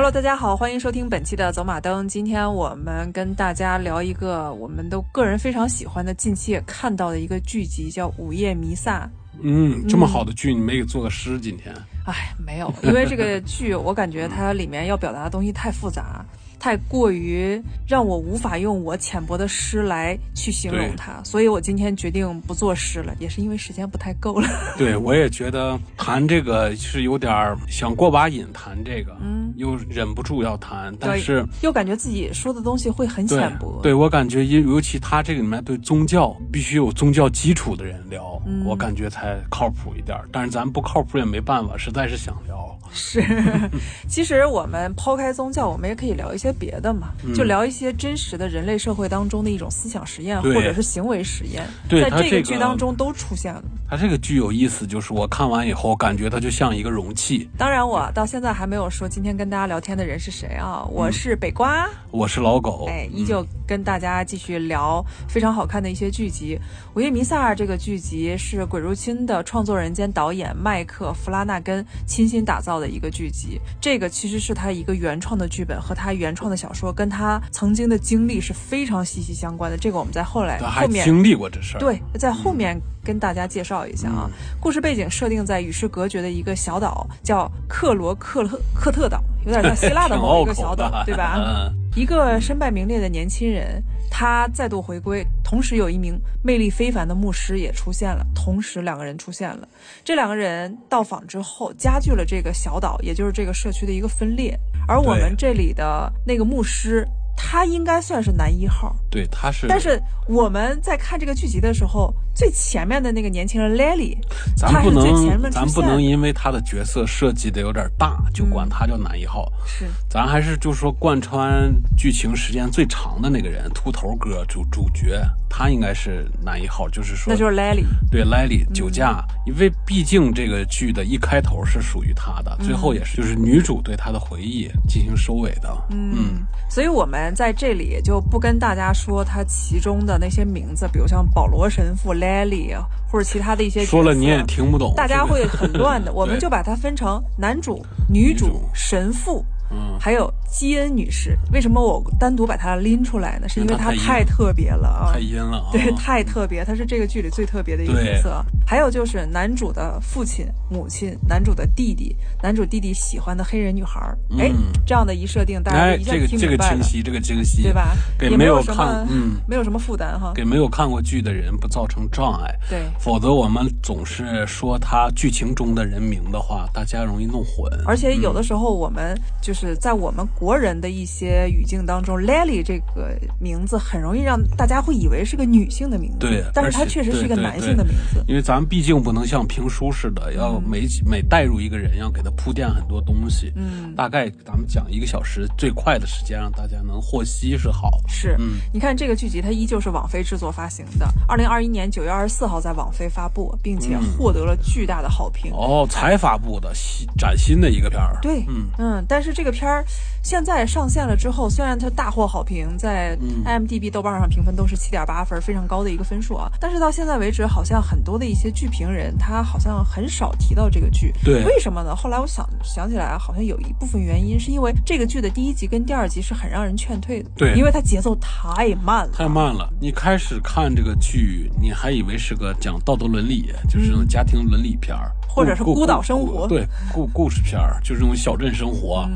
[0.00, 2.08] Hello，大家好，欢迎收听本期的走马灯。
[2.08, 9.06] 今天我们跟大家聊一个我们都个人非常喜欢的，近期也看到的一个剧集，叫《午夜弥撒》。
[9.42, 11.38] 嗯，这么好的剧，你没给做个诗？
[11.38, 11.70] 今天？
[12.06, 16.24] 哎，没有，因为这个剧我感觉它里面要表达的东西太复杂。
[16.60, 24.46] 太过于让我无法用我浅薄的诗来去形容它，所以我今天决定不作诗了，也是因为时间不太够了。
[24.76, 33.80] 对，我也觉得谈这个是有点想过把瘾，谈这个，嗯，又忍不住要谈，但是又感觉自己说的东西会很浅薄。
[33.82, 40.18] 对我感觉，尤尤其他这个里面对宗教必须有宗教基础的人聊，我感觉才靠谱一点。
[40.30, 42.69] 但是咱不靠谱也没办法，实在是想聊。
[42.92, 43.24] 是，
[44.08, 53.62] 其实我们抛开宗教，我们也可以聊一些别的嘛，就聊一些真实的人类社会当中的一种思想实验，或者是行为实验，在这个剧当中都出现了。
[53.88, 57.48] 它这个剧有意思，就是我看完以后感觉它就像一个容器。
[57.58, 60.84] 当然，我到现在还没有说今天跟大家聊天的人是谁啊？
[60.90, 66.56] 我是北瓜，我是老狗，哎，依旧跟大家继续聊非常好看的一些剧集。
[66.94, 73.60] 《午夜弥撒》这个剧集是《鬼入侵》的创作人兼导演麦克·弗拉纳根倾心打造的一个剧集。
[73.80, 79.76] 这个其实是他一个原创的剧本，和他原创的小说跟他曾经的经历是非常息息相关的。
[79.76, 82.80] 这个我们在后来后面经历过这事儿，对，在后面。
[83.02, 84.28] 跟大家介绍一下啊，
[84.60, 91.72] 故事背景设定在与世隔绝的一个小岛，叫克罗克特克特岛，有点像希腊的 某一个小岛，对吧？
[91.96, 99.66] 一个身败名裂的年轻人，他再度回归，同时有一名魅力非凡的牧师也出现了，同时两个人出现了。
[100.04, 104.56] 这两个人到访之后，加剧了这个小岛，也就是这个社区的一个分裂。
[104.86, 107.04] 而我们这里的那个牧师。
[107.42, 109.66] 他应该算是男一号，对，他是。
[109.66, 114.18] 但是我们在看这个剧集的时候，最前面的那个年轻人 Lily，
[114.54, 119.50] 咱不能，咱不能因为他的角色设计的有点大，就管他叫男一号。
[119.64, 127.84] 是，咱还是就说贯穿剧情时间最长的那个人，秃头哥主主角，他应该是男一号，就是说，那就是 Lily。
[128.10, 135.68] 对，Lily 酒驾，因为毕竟这个剧的一开头是属于他的，最后也是就是女主对他的回忆进行收尾的。
[135.90, 137.10] 嗯，所以我们。
[137.34, 142.76] 在这里就不跟大家说他其中的那些名字，比如像保罗神父、Lily
[143.10, 146.12] 或者其他的一些说了你也听不懂，大家会很乱的。
[146.12, 149.44] 我们就把它分成男主、女主、神父。
[149.70, 153.48] 嗯，还有基恩女士，为什么我单独把她拎出来呢？
[153.48, 155.12] 是因为她太特别了啊！
[155.12, 158.44] 太阴了啊，对，太特别，她是这个剧里最特别的一个角色。
[158.66, 164.18] 还有就是男主的父亲、母亲，男主的弟弟，男主弟弟喜欢的黑人女孩儿。
[164.38, 164.50] 哎，
[164.86, 166.40] 这样的一设定，大家一下听明白了。
[166.40, 167.94] 这个清晰，这个清晰，对吧？
[168.18, 170.32] 给没有看，嗯，没有什么负担哈。
[170.34, 172.52] 给没有看过剧的人不造成障碍。
[172.68, 177.70] 对，否则我们总是说他剧情中的人名的话，大家容易弄混。
[177.86, 179.59] 而且有的时候我们就是。
[179.60, 188.24] 是在我们国人的一些语境当中，Lily 这个名字很容易让大家会以为是个女性的名字，对，但是它确实是一个男性的名字。
[188.26, 193.52] 因为咱们毕竟不能像评书似的，要每每带入一个人，要给他铺垫很多东西。
[193.54, 198.00] 嗯，大概咱们讲一个小时，最快的时间让大家能获悉是好。
[198.08, 205.52] 是，嗯，你看这个剧集，它依旧是网飞制作发行的，二零二一年九月二十四号在网飞发布，并且获得了巨大的好评。
[205.52, 208.18] 哦，才发布的新崭新的一个片儿。
[208.22, 209.49] 对，嗯嗯，但是这个。
[209.50, 209.84] 片儿
[210.22, 216.50] 现在上线了之后，虽然它大获好评，在 IMDB 豆瓣上评分都是七点八分，非常高的一个分数啊。
[216.60, 221.12] 但是到现在为止，好像很多的一些剧评人，他好像很少提到这个剧。
[221.24, 221.96] 对，为什么呢？
[221.96, 227.30] 后来我想想起来，好像有一部分原因是因为这个剧的第一集跟第二集是很让人劝退的。
[227.36, 229.12] 对，因为它节奏太慢了。
[229.14, 229.72] 太慢了。
[229.80, 236.46] 你开始看这个剧，你还以为是个讲道德伦理，就是家庭伦理片儿，或者是孤岛生活。
[236.48, 239.08] 对，故故事片儿，就是那种小镇生活。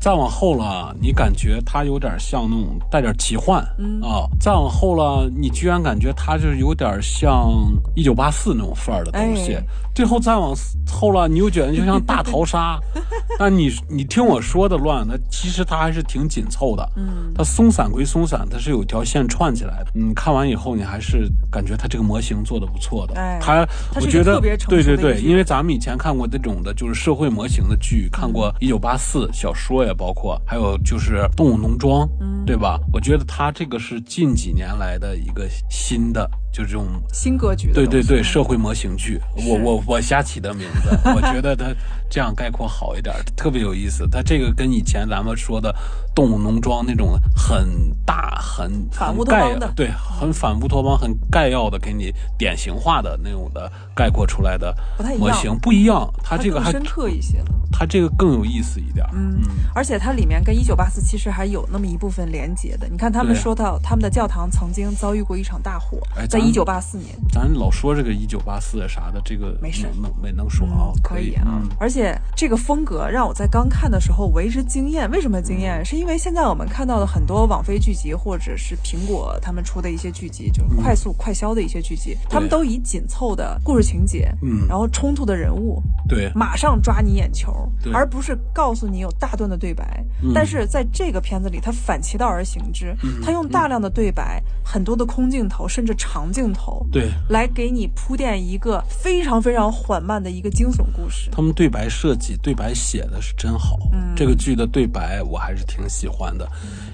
[0.00, 4.28] 再往后了，你感觉它有点像那种带点奇幻，嗯啊。
[4.38, 7.50] 再往后了，你居然感觉它就是有点像
[7.94, 9.56] 一九八四那种范儿的东西。
[9.94, 10.54] 最后再往
[10.90, 12.78] 后了，你又觉得就像大逃杀。
[13.38, 16.88] 但你你听我说的乱，它其实它还是挺紧凑的。
[16.96, 19.86] 嗯，它松散归松散，它是有条线串起来的。
[19.94, 23.14] 你看完以后，你还是感觉它这个模型做的不错的。
[23.14, 29.92] 哎，它我觉得对对对，因为咱们以前看过这种的，就是社会模型的剧，看过一九八四小说呀。
[29.96, 32.06] 包括还有就是《动物农庄》，
[32.44, 32.80] 对吧？
[32.92, 37.72] 我觉得它这个是近几年来的一个新的，就这种新格局。
[37.72, 41.66] 对对对，社会模型剧，我我我瞎起的名字， 我觉得它
[42.08, 44.06] 这样概括好一点，特别有意思。
[44.06, 45.74] 它这个跟以前咱们说的
[46.14, 54.74] 动物农庄那种很大很反乌托邦的，对，很反乌托邦、很概要的给你典型化的那种的概括出来的
[55.18, 59.04] 模型不一样，它这个还深刻一些了，它这个更有意思一点。
[59.12, 59.40] 嗯，
[59.74, 62.86] 而且它里面跟一九八四其实还有那么一部分连接的。
[62.88, 67.08] 你看他们说到他们的教堂曾经遭遇过一场大火，在一九八四年。
[67.32, 70.92] 咱老说这个一九八四啥的，这个没事，能没能说啊？
[71.02, 71.60] 可以啊。
[71.80, 75.10] 而且这个风格让我在刚看的时候为之惊艳。
[75.10, 75.84] 为什么惊艳？
[75.84, 87.52] 是因为现在我们看到的很多网飞剧集，或者是苹果他们出的一些剧集，就是快速快销的一些剧集，他们都以紧凑的故事情节，嗯，然后冲突的人物，对，马上抓你眼球，
[87.92, 90.04] 而不是告诉你有大段的对白。
[90.32, 101.28] 但是在这个片子里，他反其道而行之，他用大量的对白、很多的空镜头，甚至长镜头，对，来给你铺垫一个非常非常缓慢的一个惊悚故事。
[101.32, 103.78] 他们对白设计、对白写的是真好，
[104.16, 106.44] 这个剧的对白我还是挺喜欢的，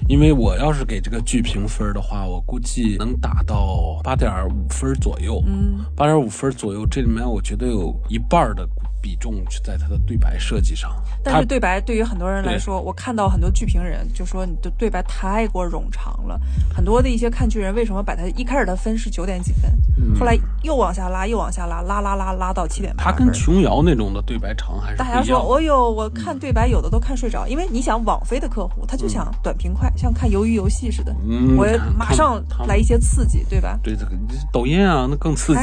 [0.07, 8.67] 因为我要是给这个剧评分的话，我估计能打到八点五分左右，嗯，八点五分左右，这里面我觉得有一半的。
[9.01, 10.91] 比重是在他的对白设计上，
[11.23, 16.39] 但是对白对于很多人来说，我看到很多剧评人就说你的对白太过冗长了。
[16.73, 19.71] 很多的一些看剧人为什么把他一开始的分是九点几分，
[20.17, 23.03] 后来又往下拉，又往下拉，拉拉拉拉到七点八。
[23.03, 31.15] 他跟琼瑶那种的对白长还是大家说，我有我看对白有的都看睡着，因为你想网飞的客户他就想短平快，像看鱿鱼游戏似的，
[31.57, 31.67] 我
[31.97, 33.79] 马上来一些刺激，对吧？
[33.81, 34.11] 对这个
[34.51, 35.61] 抖音啊，那更刺激。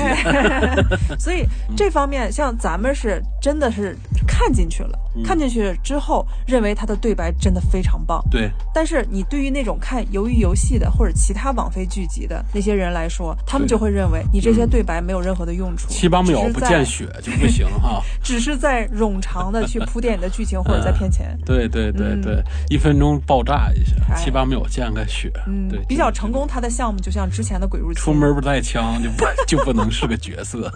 [1.18, 1.46] 所以
[1.76, 3.22] 这方面像咱们是。
[3.40, 3.96] 真的是
[4.26, 8.22] 看进去了，看进去之后，认为他的对白真的非常棒。
[8.30, 21.38] 对，但是你对于那种看鱿鱼游戏的或者其他网飞剧集的那些人来说，他们就会认为你这些对白没有任何的用处，七八秒不见血就不行哈， 只是在冗长的去铺垫你的剧情或者在骗钱。
[21.46, 25.30] 对对对对，一分钟爆炸一下，七八秒见个血。
[25.46, 30.70] 嗯，对，比较成功，他的项目就像之前的鬼入侵，出门不带枪就不 就不能是个角色。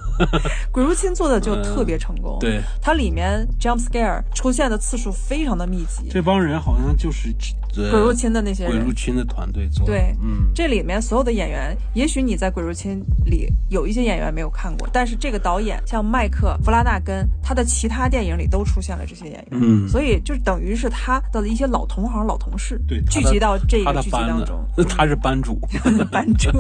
[0.70, 2.38] 鬼入侵做的就特别成功。
[2.43, 2.61] 对。
[2.81, 7.33] 它里面 jump scare 出现的次数非常的密集，这帮人好像就是
[7.75, 9.87] 鬼入侵的那些鬼入侵的团队做。
[9.87, 25.59] 对，嗯，这里面所有的演员，也许你在鬼入侵里有一些演员没有看过，但是这个导演像麦克弗拉纳根，他的其他电影里都出现了这些演员，嗯，所以就等于是他的一些老同行、老同事，对，聚集到这个剧集当中， 他是班主，
[26.11, 26.51] 班主，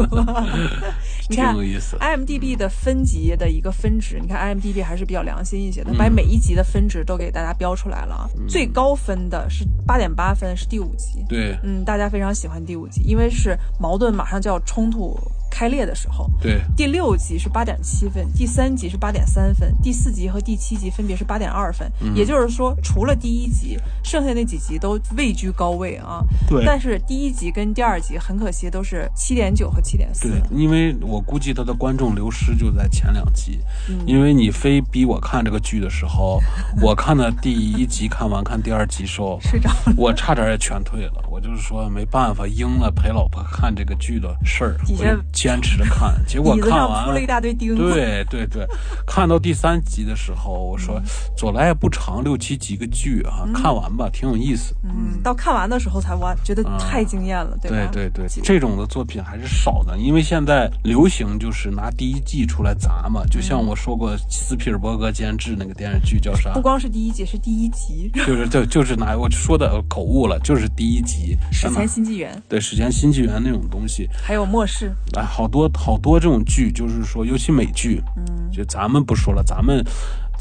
[1.28, 11.24] 你看，IMDB 的分级的一个分值，你看 IMDB 还是比较良心一些的，把每一集的分值都给大家标出来了，最高分的是八点八分，是第五集。
[11.28, 15.18] 对，嗯，大家非常喜欢第五集，因为是矛盾马上就要冲突。
[15.52, 21.92] 开裂的时候，对，第六集是八点七分，第三集是八点三分，第四集和第七集分别是八点二分。
[22.14, 26.24] 也就是说，除了第一集，剩下那几集都位居高位啊。
[26.48, 26.64] 对。
[26.64, 30.28] 但是第一集跟第二集很可惜都是七点九和七点四。
[30.28, 33.60] 对，因为我估计他的观众流失就在前两集，
[34.06, 36.40] 因为你非逼我看这个剧的时候，
[36.80, 41.22] 我看的第一集看完，看第二集时候 睡着了，我差点也全退了。
[41.32, 44.76] 我就是说没办法，应了陪老婆看这个剧的事儿。
[44.86, 47.90] 我坚持着看， 结果看完了一大堆钉子。
[47.90, 48.66] 对对对，
[49.06, 51.00] 看到第三集的时候，我说
[51.34, 54.74] 左来也不长，六七集个剧啊，看完吧，挺有意思。
[54.84, 57.88] 嗯，到看完的时候才完，觉得太惊艳了，对吧？
[57.90, 63.24] 对对对，这种的作品还是少的，因为现在流行就是拿第一季出来砸嘛。
[63.30, 66.52] 就像我说过，斯皮尔伯格监制那个电视剧叫啥？
[66.52, 68.10] 不光是第一季，是第一集。
[68.26, 71.21] 就是就就是拿我说的口误了，就是第一集。
[71.50, 72.42] 史前新纪元。
[72.48, 74.08] 对，史前新纪元那种东西。
[74.22, 74.92] 还有末世。
[75.16, 75.22] 哎。
[75.24, 79.82] 好多好多这种剧，就是说，尤其美剧，嗯，就咱们不说了，咱们，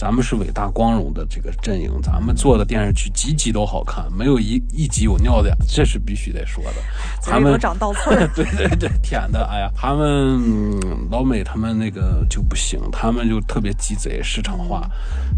[0.02, 6.74] 咱们是伟大光荣的这个阵营，咱们做的电视剧集集都好看，没有一一集有尿点，这是必须得说的。
[7.22, 10.42] 他们长倒刺儿， 对对对，舔的，哎呀，他们
[11.12, 14.90] 老美他们那个就不行，他们就特别鸡贼市场化，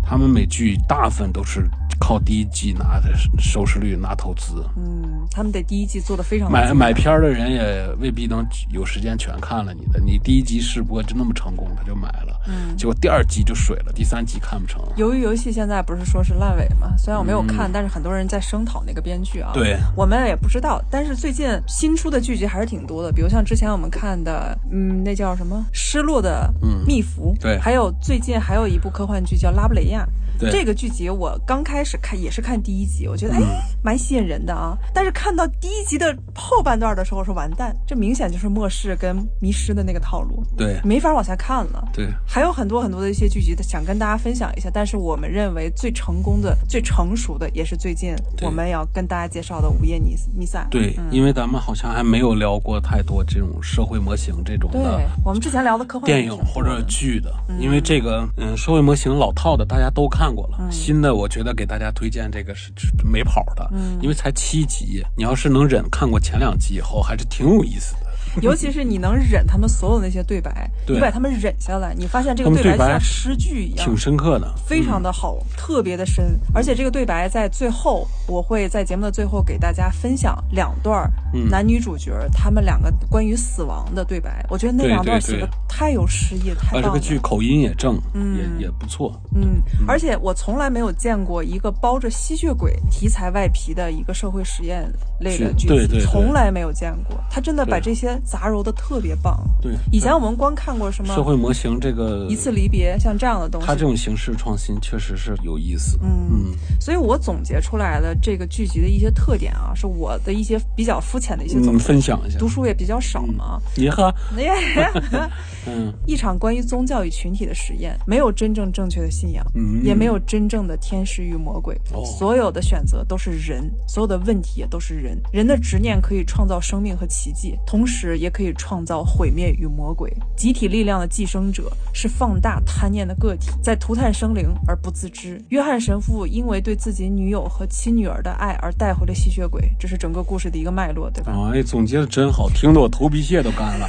[0.01, 1.69] 他们美剧大部分都是。
[1.99, 14.81] 靠第一季拿的收视率拿投资，嗯，他们得第一季做的非常买买片的人也未必能有时间全看了你的，你第一集试播就那么成功，他就买了，嗯，结果第二集就水了，第三集看不成。
[14.97, 26.51] 由于游戏现在不是说是烂尾嘛，虽然我没有看，但是很多人在声讨那个编剧啊，对，我们也不知道，但是最近新出的剧集还是挺多的，比如像之前我们看的，嗯，那叫什么失落的
[26.85, 30.05] 密符，对，还有最近还有一部科幻剧叫拉布雷亚。
[30.51, 31.93] 这个剧集我刚开始。
[31.93, 33.41] 始看也是看第一集，我觉得哎
[33.83, 34.75] 蛮吸引人的啊。
[34.95, 41.87] 但是看到第一集的后半段的时候，说完蛋，这明显就是末世跟迷失的那个套路，对，没法往下看了。
[41.93, 50.63] 对，还有很多很多的一些剧集想跟大家分享一下，但是我们认为最成功的、最成熟的，也是最近我们要跟大家介绍的《午夜弥弥撒》。
[50.69, 54.79] 对，因为咱们好像还没有聊过太多这种社会模型这种的。
[54.79, 62.71] 对，我们之前聊的科幻电影或者剧的，因为这个嗯，社会模型老套的大家都看过了，新的我觉得给大家推荐这个是
[63.03, 63.69] 没跑的，
[64.01, 68.02] 因为才七集，你要是能忍看过前两集以后，还是挺有意思的。
[68.41, 76.39] 尤其是你能忍他们所有那些对白，你把他们忍下来，你发现这个对白像诗句一样，挺深刻的，非常的好，特别的深。
[76.53, 81.07] 而且这个对白在最后，我会在节目的最后给大家分享两段
[81.49, 84.45] 男女主角他们两个关于死亡的对白。
[84.49, 86.87] 我觉得那两段写的太有诗意，太棒了。
[86.87, 89.19] 这个剧口音也正，也也不错。
[89.35, 97.17] 嗯，而且我从来没有见过一个包着吸血鬼题材外皮的一个社会实验类的剧集，从来没有见过。
[97.29, 98.19] 他真的把这些。
[98.23, 99.39] 杂糅的特别棒。
[99.61, 105.97] 对，以前我们光看过什么社会模型这个一次离别，像这样的东西，它这种形式创新确实是有意思。
[106.01, 112.37] 嗯嗯，所以我总结出来的这个剧集的一些特点啊，是我的一些比较肤浅的一些总结分享一下。
[112.39, 113.59] 读书也比较少嘛。
[113.75, 114.13] 你呵，
[115.67, 119.45] 嗯，一场关于宗教与群体的实验，没有真正正确的信仰，
[119.83, 125.19] 也没有真正的天使与魔鬼，所有的选择都是人，所有的问题也都是人。
[125.31, 128.12] 人的执念可以创造生命和奇迹，同时。
[128.17, 130.11] 也可以创造毁灭与魔鬼。
[130.35, 135.41] 集体力量的寄生者是放大贪念的个体，在涂炭生灵而不自知。
[135.49, 141.33] 约翰神父因为对自己女友和亲女儿的爱而带回了吸血鬼，这是整个故事的一个脉络，对吧？
[141.53, 143.87] 哎，总结的真好，听得我头皮屑都干了。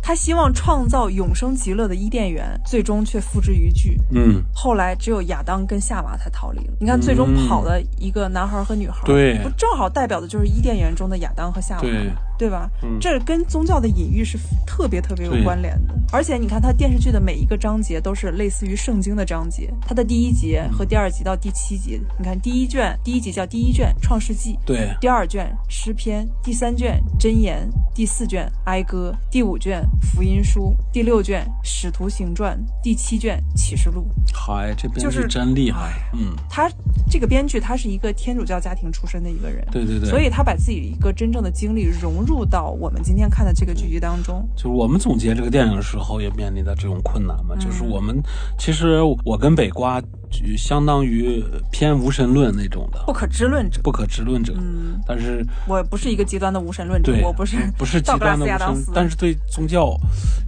[0.00, 3.94] 他希望创造永生极乐的伊甸园，最终却付之一炬。
[4.10, 6.72] 嗯，后来只有亚当跟夏娃才逃离了。
[6.80, 11.90] 你看，最终跑的一个男孩和女孩，对，不正好代表的就是伊甸园中的亚当和夏娃吗？
[11.90, 12.10] 对
[12.46, 12.70] 吧？
[13.00, 15.94] 这跟宗教的隐喻是特别特别有关联的。
[16.12, 19.72] 而且你看，它电视剧的每一个章节都是类似于圣经的章节。
[19.80, 34.06] 它的第一节和第二集到第七集，你看第一卷第一集叫第一卷创世纪，对；第二卷诗篇，第三卷箴言，第四卷哀歌，第五卷福音书，第六卷使徒行传，第七卷启示录。
[34.32, 35.92] 嗨，这编剧真厉害。
[36.14, 36.70] 嗯，他
[37.10, 42.27] 这个编剧他是一个天主教家庭出身的一个人，对对对，所以他把自己一个真正的经历融。
[42.28, 47.56] 入到我们今天看的这个剧集当中，就是我们总结这个电影的时候也面临的这种困难嘛。
[47.56, 48.22] 就是我们
[48.58, 50.06] 其实我跟北瓜就
[50.56, 54.52] 相当于偏无神论那种的，不可知论者，不可知论者。
[54.58, 59.96] 嗯，但是我不是一个极端的无神论者，我不是不是极端的无神，但是对宗教，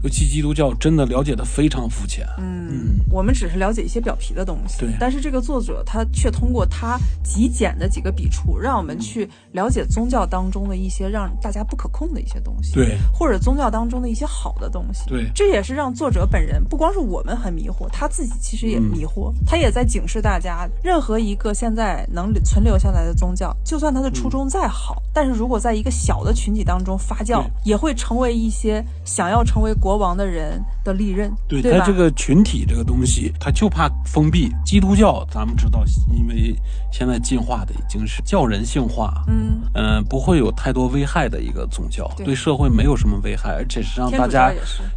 [0.03, 2.27] 尤其基督教，真的了解的非常肤浅。
[2.39, 4.81] 嗯，我们只是了解一些表皮的东西。
[4.81, 11.61] 对，但是这个作者他却通过他极简的几个笔触，让我们去了解宗教当中的一些让大家。
[11.71, 34.51] 不可控的一些东西，对，或者宗教当中的一些好的东西，对，这也是让作者本人不光是我们很迷惑，他自己其实也迷惑，他也在警示大家，任何一个现在能存留下来的宗教，就算他的初衷再好，但是如果在一个小的群体当中发酵，也会成为一些想要成为国王的人的利刃，对他这个群体这个东西，他就怕封闭。
[34.65, 36.55] 基督教咱们知道，因为
[36.93, 41.61] 现在进化的已经是教人性化，嗯嗯，不会有太多危害的一个。
[41.71, 44.53] 宗教对社会没有什么危害，而且是让大家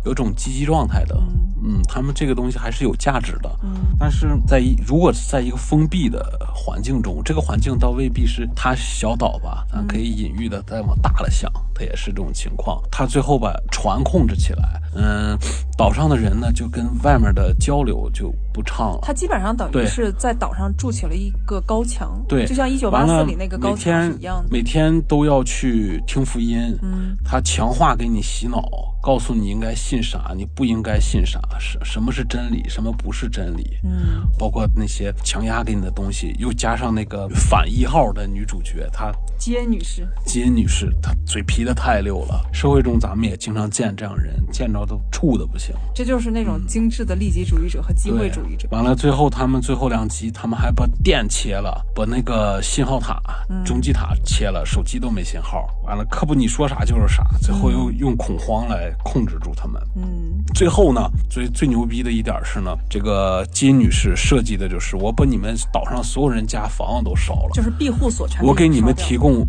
[0.05, 1.15] 有种积极状态的。
[1.63, 3.59] 嗯，他们这个东西还是有价值的。
[3.61, 9.65] 嗯，但是在如果是在一个封闭的环境中，这个环境倒未必是它小岛吧？
[9.71, 12.81] 咱可以隐喻的再往大了想，它也是这种情况。
[12.91, 15.37] 它最后把船控制起来，嗯，
[15.77, 18.99] 岛上的人呢就跟外面的交流就不唱了。
[19.01, 24.49] 他基本上等于是在岛上筑起了一个高墙，对，就像一九八四里那个高墙一样的。
[24.51, 28.63] 每天都要去听福音，嗯，他强化给你洗脑。
[29.03, 42.49] 告诉你应该信啥，你不应该信啥，什什么是真理，什么不是真理，嗯，包括那些强压给你的东西，又加上那个反一号的女主角，她吉恩女士，吉恩女士，她嘴皮子太溜了。
[42.53, 45.75] 社会中咱们也经常见这样人，见着都怵的不行。
[45.93, 48.67] 这就是那种精致的利己主义者和机会主义者。
[48.71, 53.21] 完了，最后他们最后两集，他们还把电切了，把那个信号塔、
[53.65, 55.67] 中继塔切了，手机都没信号。
[55.83, 58.91] 完了，可不你说啥就是啥，最后又用恐慌来。
[59.03, 59.81] 控制住他们。
[59.95, 68.43] 嗯，最后呢，最最牛逼的一点是呢，这个金女士设计的就是我把你们岛上所有人家房子都烧了，就是庇护所全。
[68.43, 69.45] 我给你们提供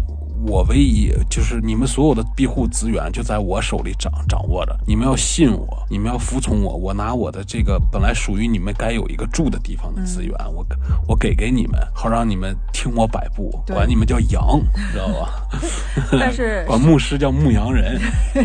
[0.47, 10.65] 我唯一就是你们所有的庇护资源就在我手里掌掌握着，你们要信我，你们要服从我，我拿我的这个本来属于你们该有一个住的地方的资源，我
[11.09, 14.61] 我给给你们，好让你们听我摆布，管你们叫羊，
[14.93, 15.49] 知道吧？
[16.13, 17.99] 但是 管牧师叫牧羊人，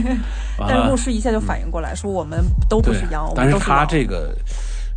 [0.57, 4.33] 但是牧师一下就反应过来，说我们都不是羊，但是他这个。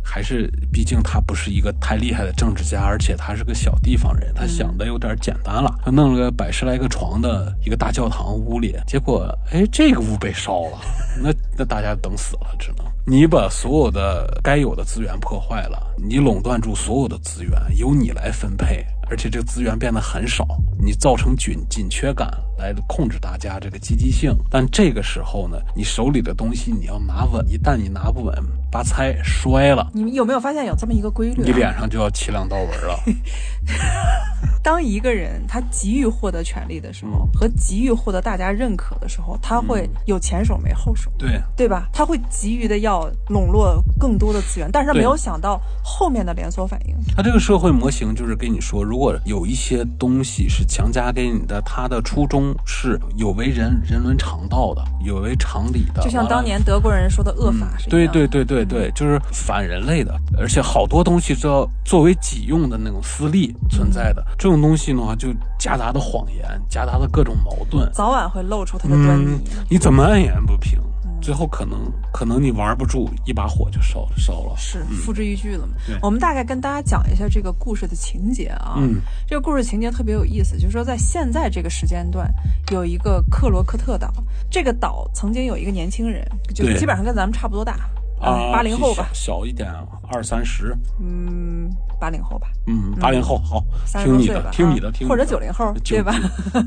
[0.03, 5.73] 还是，毕竟他不是一个太厉害的政治家，而且他是个小地方人，他想的有点简单了。
[5.83, 10.79] 他弄了个百十来个床的一个大教堂屋里，结果，哎，这个屋被烧了，
[11.21, 18.85] 那那大家等死了，只能你把所有的该有的资源破坏了，你垄断住所有的资源，由你来分配。
[19.09, 20.47] 而且这个资源变得很少，
[20.79, 22.31] 你造成紧紧缺感
[22.63, 24.33] 来控制大家这个积极性。
[24.49, 28.33] 但这个时候呢，你手里的东西你要拿稳，一旦你拿不稳，
[28.71, 29.91] 把菜摔了。
[29.93, 31.43] 你们有没有发现有这么一个规律？
[31.43, 32.99] 你脸上就要起两道纹了。
[34.63, 41.89] 当一个人他急于获得权利的时候，和急于获得大家认可的时候，他会有前手没后手，对对吧？
[41.91, 46.95] 他会急于的要笼络更多的资源，但是他没有想到后面的连锁反应。
[47.13, 56.01] 他这个社会模型就是跟你说，如果有一些东西是强加给你的，他的初衷是有违人人伦常道的，有违常理的。
[56.03, 64.25] 就像当年德国人说的恶法是对对对对对，就是反人类的，而且好多东西是要作为己用的那种私利存在的。
[64.37, 65.29] 这种东西的话，就
[65.59, 69.39] 夹杂的谎言，夹杂的各种矛盾，早晚会露出它的端倪。
[69.69, 70.79] 你怎么按言不平？
[71.23, 75.73] 最后可能可能你玩不住，一把火就烧烧了，是付之一炬了嘛？
[76.01, 78.75] 我们大概跟大家讲一下这个故事的情节啊。
[78.77, 82.29] 嗯，这个故事情节特别有意思，就是说在现在这个时间段，
[82.71, 84.11] 有一个克罗克特岛，
[84.51, 87.89] 这个岛曾经有一个年轻人，就基本上跟咱们差不多大。
[88.19, 89.69] 啊，八零后吧，小一点，
[90.09, 90.73] 二三十。
[90.97, 92.47] 嗯，八零后吧。
[92.67, 93.61] 嗯，八零后好，
[94.01, 96.15] 听你的，听你的，听或者九零后，对吧？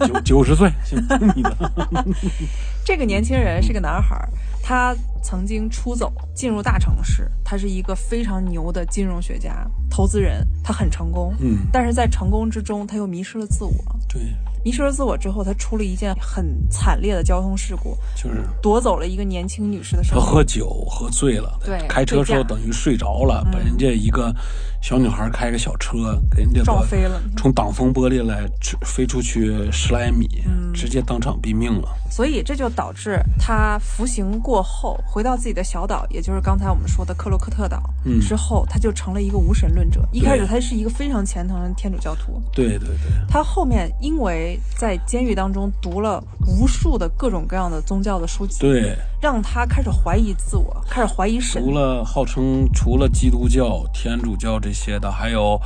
[0.07, 0.99] 九九十岁，听
[1.35, 1.57] 你的。
[2.85, 4.29] 这个年轻人是个男孩，
[4.69, 4.93] 他
[5.23, 11.33] 曾经出走进入大城市，他是一个非常牛的金融学家、投资人，他很成功。
[11.39, 13.73] 嗯，但是在成功之中，他又迷失了自我。
[14.09, 14.21] 对。
[14.67, 20.21] 迷失了自我之后，他出了一件很惨烈的交通事故，就是夺走了一个年轻女士的生命。
[20.21, 24.35] 他喝酒喝醉了，对，开车时候等于睡着了，把人家一个
[24.83, 28.45] 小女孩开个小车给人家撞飞了，从挡风玻璃来
[28.85, 30.27] 飞出去十来米，
[30.75, 31.89] 直接当场毙命了。
[32.11, 37.81] 所以这就导致他服刑过后回到自己的小岛，也就是刚才我们说的克洛克特岛
[38.21, 40.05] 之后，他就成了一个无神论者。
[40.11, 42.97] 一开始他是一个非常虔诚的天主教徒，对对对。
[43.29, 51.63] 他后面因为在监狱当中读了无数的各种各样的宗教的书籍，对，让他开始怀疑自我，开始怀疑神。
[51.63, 55.61] 除了号称除了基督教、天主教这些的，还有。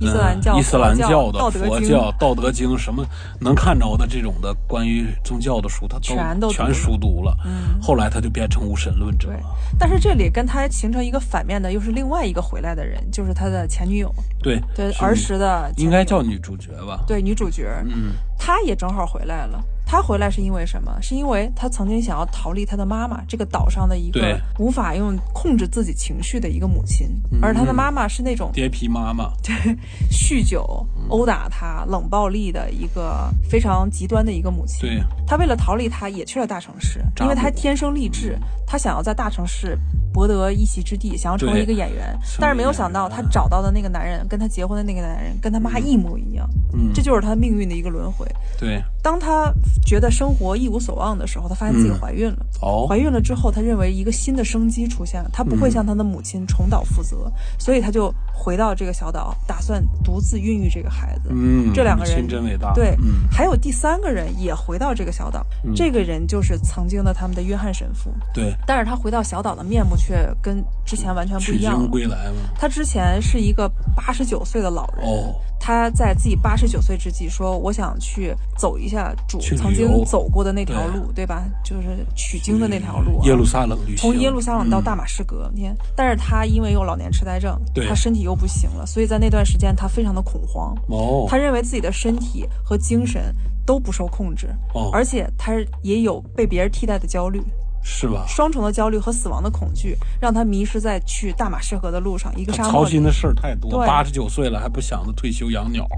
[0.00, 3.04] 伊斯兰教、伊斯兰教的佛教、道德经，什么
[3.40, 7.36] 能看着的这种的关于宗教的书，他全都全熟读了。
[7.44, 9.40] 嗯，后来他就变成无神论者了。
[9.78, 14.12] 但是这里跟他形成一个反面的，又是另外一个回来的人，就是他的前女友。
[14.42, 17.02] 对对，儿时的应该叫女主角吧？
[17.06, 17.68] 对，女主角。
[17.84, 19.62] 嗯，她也正好回来了。
[19.86, 20.98] 他回来是因为什么？
[21.00, 27.08] 是因为他曾经想要逃离他的妈妈，这个岛上的一个无法用控制自己情绪的一个母亲，
[27.40, 29.54] 而他的妈妈是那种爹皮妈妈，对，
[30.10, 34.80] 酗酒、殴打他、冷暴力的一个非常极端的一个母亲。
[34.80, 39.78] 对，他为了逃离他，也去了大城市，因为他天生丽质，他想要在大城市
[40.12, 42.18] 博得一席之地，想要成为一个演员。
[42.40, 46.48] 但是没有想到，他找到的那个男人，跟他结婚的那个男人，跟他妈一模一样。
[46.72, 48.26] 嗯，这就是他命运的一个轮回。
[48.58, 49.52] 对，当他。
[49.84, 52.46] 觉得生活一无所望的时候，她发现自己怀孕了。
[52.60, 61.30] 哦，怀孕了之后，她认为一个新的生机出现了，她不会向她的母亲重蹈覆辙，所以她就回到这个小岛，打算独自孕育这个孩子。
[61.30, 62.72] 嗯，这两个人真伟大。
[62.74, 62.96] 对，
[63.30, 68.10] 还有第三个人也回到这个小岛，这个人就是曾经的他们的约翰神父。
[68.32, 71.82] 对，但是他回到小岛的面目却跟之前完全不一样。
[71.82, 75.06] 取归来他之前是一个八十九岁的老人。
[75.06, 75.34] 哦。
[75.66, 81.42] 他在自己八十九岁之际说：“我想去走一下主曾经走过的那条路，对吧？
[81.64, 85.50] 就是取经的那条路，耶路撒冷旅行，从耶路撒冷到大马士革。
[85.54, 90.76] 你看，但是他因为有老年痴呆症，他身体又不行了，所以在那段时间他非常的恐慌。
[90.88, 97.42] 哦，他认为自己的身体和精神都不受控制，哦，而且他也有被别人替代的焦虑。”
[97.84, 98.24] 是吧？
[98.26, 102.32] 双重的焦虑和死亡的恐惧，让他迷失在去大马士革的路上。
[102.36, 103.84] 一个沙漠，操心的事儿太多。
[103.86, 105.86] 八十九岁了还不想着退休养鸟。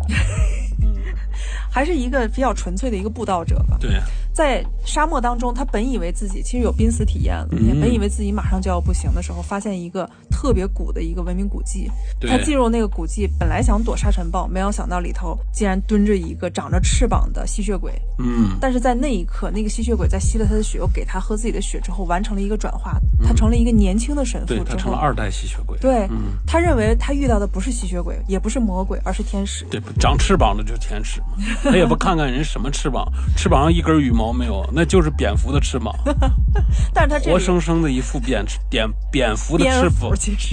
[1.70, 3.76] 还是一个比较纯粹的一个布道者吧。
[3.78, 4.00] 对，
[4.32, 11.90] 在沙漠当中，他本以为自己其实有濒死体验了，也本以为自己马上就要不行的时候，发现一个特别古的一个文明古迹。
[12.22, 17.92] 他进入那个古迹，本来想躲沙尘暴，没有想到里头竟然蹲着一个长着翅膀的吸血鬼。
[18.18, 24.46] 嗯，但是在那一刻，那个吸血鬼在吸了他的血，又给他喝自己的血之后，完成了一个转化，他成了一个年轻的神父。
[24.46, 25.78] 对，他成了二代吸血鬼。
[25.78, 26.08] 对，
[26.46, 29.64] 他认为他遇到的不是吸血鬼，也不是魔鬼，而是天使。
[29.66, 31.26] 对，长翅膀的就是天使嘛。
[31.64, 35.94] 他也不看看人什么翅膀，翅膀上一根羽毛没有，那就是蝙蝠的翅膀。
[36.92, 40.10] 但是他活生生的一副蝙蝙蝙蝠的翅膀，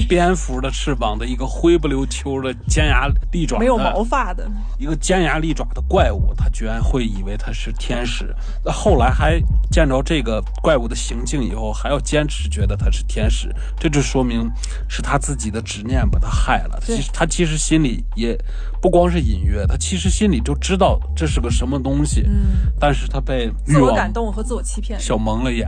[0.08, 8.36] 蝙蝠的翅膀的一个灰不溜秋的尖牙利爪，没有毛发的一个尖牙利爪的怪物，他居然会以为他是天使。
[8.64, 9.40] 那后来还
[9.72, 14.50] 见着这个怪物的行径以后，还要坚持觉得他是天使，这就说明
[14.90, 16.80] 是他自己的执念把他害了。
[16.82, 18.36] 其实他其实心里也
[18.84, 22.26] 不光是隐约，他其实心里就知道这是个什么东西。
[22.28, 25.66] 嗯，但是他被自我感动和自我欺骗，小蒙了眼。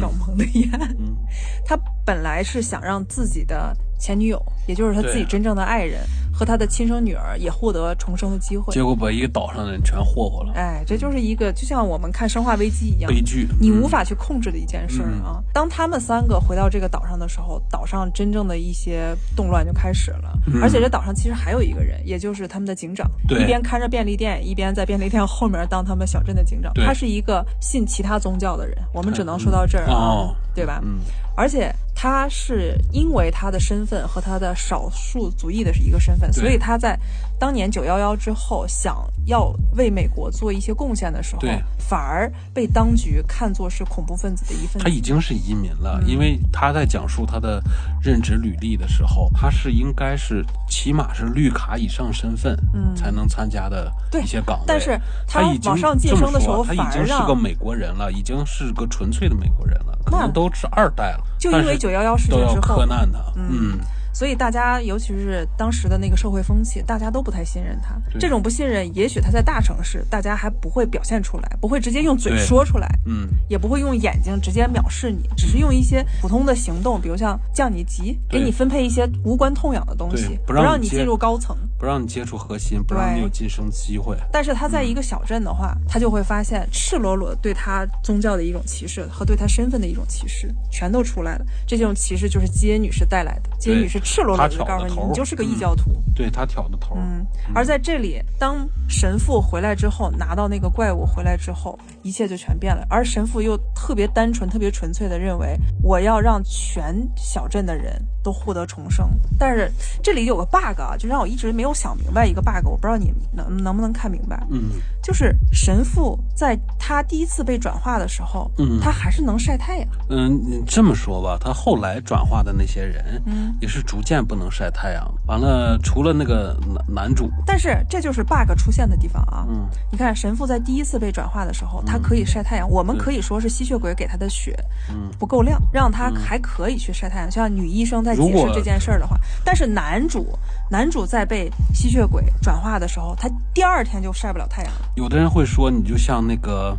[0.00, 0.70] 小蒙了眼，
[1.66, 6.00] 他本来是想让自己的前女友，也就是他自己真正的爱人。
[6.36, 10.52] 和他的亲生女儿也获得重生的机会，结果把一个岛上的人全霍霍了。
[10.56, 15.40] 哎，这就是一个就像我们看《生化危机》一样悲剧，你无法去控制的一件事啊。
[15.52, 20.36] 当他们三个回到这个岛上的时候，岛上真正的一些动乱就开始了。
[20.60, 26.72] 而且这岛上其实还有一个人，也就是他们的警长，一边看着便利店，一边在便利店后面当他们小镇的警长。
[26.74, 30.80] 他是一个信其他宗教的人，我们只能说到这儿啊，对吧？
[30.84, 31.00] 嗯。
[31.36, 36.96] 而且他是因为他的身份和他的少数族裔的是一个身份，所以他在
[37.38, 41.42] 当年九幺幺之后想要为美国做一些贡献的时候，
[41.78, 44.78] 反而被当局看作是恐怖分子的一份子。
[44.78, 47.62] 他已经是移民了，因为他在讲述他的
[48.02, 53.92] 任职履历的时候，他是应该是起码是绿卡以上身份，嗯，才能参加的
[54.22, 54.64] 一些岗位。
[54.66, 61.24] 但是他往上晋升的时候，他已经是个美国人了，已经是个纯粹的美国人了，可能都是二代了。
[61.38, 63.78] 就因为九幺幺事件之后，磕难他，嗯。
[64.14, 68.00] 所以大家，尤其是当时的那个社会风气，大家都不太信任他。
[68.18, 84.16] 这种不信任，也许他在大城市，大家还不会表现出来，不会直接用嘴说出来，嗯，也不会用眼睛直接藐视你，只是用一些普通的行动，比如像降你级，给你分配一些无关痛痒的东西，不让你进入高层，不让你接触核心，不让你有晋升机会。
[84.30, 91.44] 但是他在一个小镇的话，他就会发现赤裸裸对他宗教的一种歧视和对他身份的一种歧视，全都出来了。
[91.66, 94.86] 这种歧视就是基恩女士带来的，基恩女士赤裸裸的告诉。
[94.86, 96.94] 你你就是个异教徒，对他挑的头。
[96.96, 102.86] 嗯，而在这里，当神父回来之后，拿到那个怪物回来之后，一切就全变了。
[102.88, 109.08] 而神父又特别单纯、特别纯粹的认为，我要让全小镇的人都获得重生。
[109.38, 109.70] 但是
[110.02, 114.44] 这里有个 bug 啊，就让我一直没有想明白一个 bug，我不知道你能能不能看明白。
[114.50, 119.88] 嗯，就是神父在他第一次被转化的时候，嗯，他还是能晒太阳。
[120.08, 124.64] 嗯，你这么说吧，他后来转化的那些人，嗯，也是逐渐不能晒。
[124.74, 129.44] 太阳完了，除了那个男男主，但是这就是 bug 出现的地方啊。
[129.46, 132.68] 嗯，你看神父在第一次被转化的时候，他可以晒太阳。
[132.68, 134.58] 我们可以说是吸血鬼给他的血，
[134.88, 137.30] 嗯不够亮，让他还可以去晒太阳。
[137.30, 140.38] 像女医生在解释这件事儿的话，但是男主
[140.70, 144.80] 男主在被吸血鬼转化的时候，他第二天就晒不了太阳了。
[144.96, 146.76] 有的人会说，你就像那个，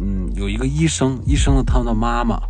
[0.00, 2.40] 嗯，有一个医生，医生的他的妈妈。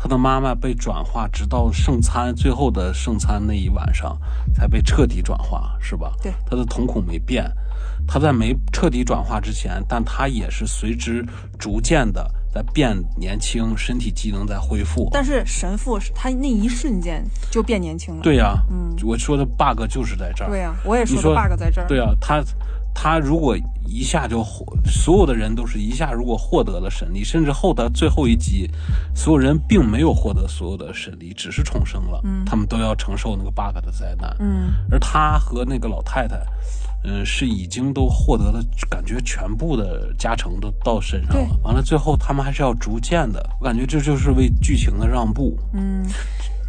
[0.00, 4.16] 他的妈妈被转化，直到圣餐最后的圣餐那一晚上，
[4.54, 6.12] 才被彻底转化，是吧？
[6.22, 7.50] 对，他的瞳孔没变，
[8.06, 11.26] 他在没彻底转化之前，但他也是随之
[11.58, 15.08] 逐渐的在变年轻，身体机能在恢复。
[15.12, 18.22] 但是神父他那一瞬间就变年轻了。
[18.22, 20.48] 对呀，嗯，我说的 bug 就是在这儿。
[20.48, 21.86] 对呀，我也说的 bug 在这儿。
[21.86, 22.42] 对呀，他。
[22.94, 28.68] 他如果一下就获，所有的人都是一下如果获得了神力，甚至后的最后一集，
[29.14, 36.36] 所有人并没有获得所有的神力，只是重生了，嗯，他们都要承受那个 bug 的灾难，嗯，而他和那个老太太，
[37.04, 46.04] 嗯，是已经都获得了感觉全部的加成都到身上了，完了最后他们还是要逐渐的，我感觉这就是为剧情的让步，嗯。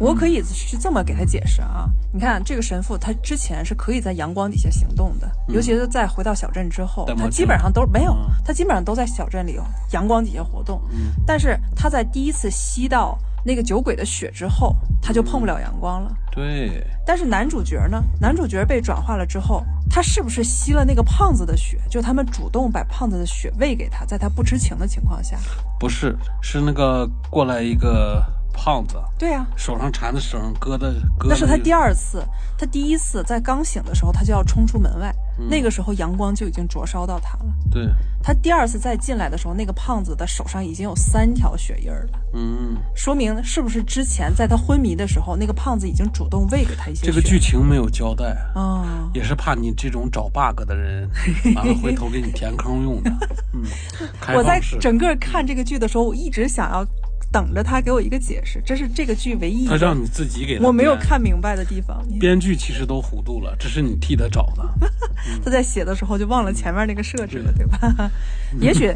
[0.00, 9.60] 我可以是这么给他解释啊，你看这个神父，他之前是可以在阳光底下行动的，尤其是在回到小镇之后，他基本上都没有，他基本上都在小镇里
[9.92, 10.80] 阳光底下活动。
[11.26, 16.10] 但是他在第一次吸到那个酒鬼的血之后，他就碰不了阳光了。
[16.32, 16.82] 对。
[17.04, 18.02] 但是男主角呢？
[18.18, 21.78] 男主角被转化了之后，他是不是吸了那个胖子的血？
[21.90, 25.36] 就他们主动把胖子的血喂给他，在他不知情的情况下。
[25.78, 28.24] 不是，是那个过来一个。
[28.52, 31.28] 胖子，对呀，手上缠的绳，割的割。
[31.28, 32.22] 那是他第二次，
[32.58, 35.14] 他第一次在刚醒的时候，他就要冲出门外，
[35.48, 37.44] 那个时候阳光就已经灼烧到他了。
[37.70, 37.88] 对，
[38.22, 42.20] 他第二次再进来的时候，那个胖子的手上已经有三条血印了。
[42.34, 47.06] 嗯，说明是不是之前在他昏迷的时候，那个胖子已经主动喂给他一些？
[47.06, 51.08] 这个剧情没有交代啊，也是怕你这种找 bug 的人，
[51.56, 53.10] 完 了回头给你填坑用的。
[53.52, 53.64] 嗯，
[54.36, 56.86] 我在整个看这个剧的时候，我一直想要。
[57.32, 62.04] 等着他给我一个解释，这是这个剧唯一他让你自己给我没有看明白的地方。
[62.18, 64.88] 编剧其实都糊涂了，这是你替他找的。
[65.44, 68.10] 他在写的时候就忘了前面那个设置了，对吧？
[68.60, 68.94] 也许。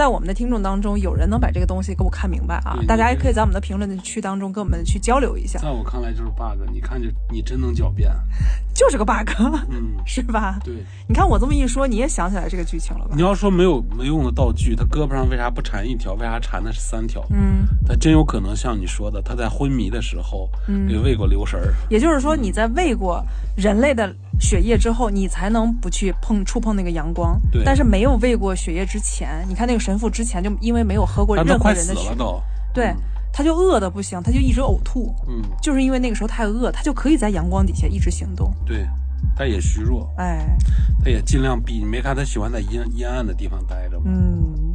[0.00, 2.78] 在我们的听众当中，有人能把这个东西给我看明白啊！
[2.88, 5.58] 大家也可以在我们的评论区当中跟我们去交流一下。
[5.58, 8.10] 在我看来就是 bug，你看就你真能狡辩，
[8.74, 9.28] 就是个 bug，
[9.68, 10.58] 嗯， 是吧？
[10.64, 10.74] 对，
[11.06, 13.10] 你看我这么一说，你也想起来这个剧情了吧？
[13.14, 16.14] 你要说没有没用的道具，他胳膊上为啥不缠一条？
[16.14, 17.22] 为啥缠的是三条？
[17.28, 20.48] 嗯，他真有可能像你说的，他在昏迷的时候
[20.88, 21.74] 给喂过流食儿。
[21.90, 23.22] 也就是说，你在喂过
[23.54, 24.10] 人类的。
[24.42, 27.38] 血液之后，你才能不去碰触碰那个阳光。
[27.52, 27.62] 对。
[27.62, 32.14] 但是没有喂过血液之前，你看那个神父之前就因为没有喝过任何人的血，
[32.72, 32.94] 对，
[33.32, 35.14] 他就饿的不行，他就一直呕吐。
[35.28, 35.42] 嗯。
[35.62, 38.52] 就是因为那个时候太饿，他就可以在阳光底下一直行动。
[38.64, 38.86] 对，
[39.36, 40.08] 他也虚弱。
[40.18, 40.56] 哎。
[41.02, 44.04] 他也尽量避，你没看他喜欢在阴阴暗的地方待着吗？
[44.06, 44.74] 嗯。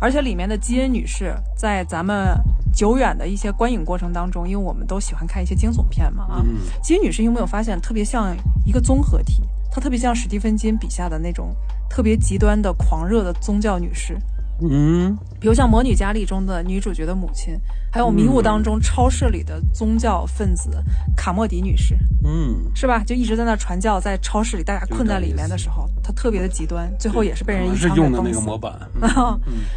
[0.00, 2.36] 而且里面的基恩女士在咱们。
[2.74, 6.44] 久远的一些观影过程当中，因为我们都喜欢看一些惊悚片嘛啊，
[6.82, 9.44] 基恩女士有没有发现特别像一个综合体？
[9.70, 11.54] 她特别像史蒂芬金笔下的那种
[11.88, 14.18] 特别极端的狂热的宗教女士。
[14.60, 17.58] 嗯，比如像《魔女佳丽》中的女主角的母亲，
[17.92, 20.70] 还有《迷雾》当中超市里的宗教分子
[21.16, 23.02] 卡莫迪女士，嗯，是吧？
[23.04, 28.40] 就一直在那传教，在超市里大家困在里面的时候，她特别的极端，最后也是被人一枪给崩死。
[28.40, 28.72] 模板。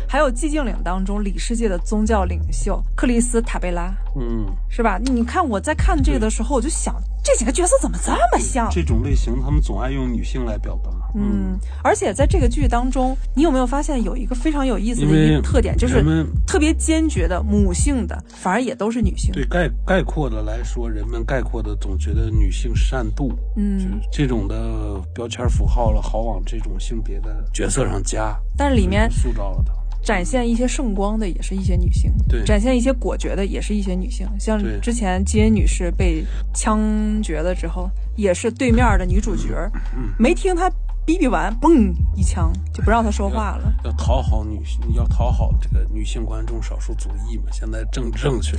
[0.07, 4.99] 还有《寂静岭》当中里世界的宗教领袖克里斯塔贝拉，嗯，是吧？
[4.99, 6.95] 你看我在看这个的时候，我就想
[7.27, 8.69] 这几个角色怎么这么像？
[8.71, 10.89] 这种类型他们总爱用女性来表达。
[11.13, 16.01] 嗯，而且在这个剧当中，你有没有发现有一个非常有意思的一个特点，就是
[16.45, 19.33] 特别坚决的母性的，反而也都是女性。
[19.33, 28.33] 对概概括的来说，人们概括的总觉得女性善妒，嗯，这种的标签符号了，好往这种性别的角色上加。
[28.55, 34.27] 但是里面塑造了她，展现一些圣光的也是一些女性，对，展现一些果决的也是一些女性。
[34.39, 36.79] 像之前基恩女士被枪
[37.21, 39.53] 决了之后，也是对面的女主角，
[39.95, 40.71] 嗯没听她。
[41.07, 43.73] 逼逼完，嘣一枪就不让她说话了。
[43.85, 47.43] 要讨好女性，要讨好这个女性观众少数族裔嘛？
[47.49, 48.57] 现在正正确，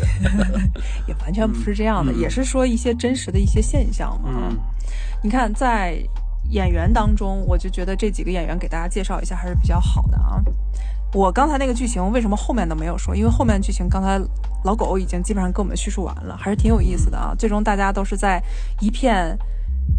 [1.06, 4.30] 也完全不是这样的，也是说一些真实的一些现象嘛。
[4.34, 4.56] 嗯，
[5.22, 6.02] 你看在
[6.48, 10.42] 演员当中，我就觉得这几个演员给大家介绍一下还是比较好的啊。
[11.14, 13.14] 我刚才那个剧情为什么后面都没有说？
[13.14, 14.20] 因为后面剧情刚才
[14.64, 17.34] 老狗已经基本上跟我们叙述完了，还是挺有意思的啊。
[17.38, 18.42] 最终大家都是在
[18.80, 19.38] 一片。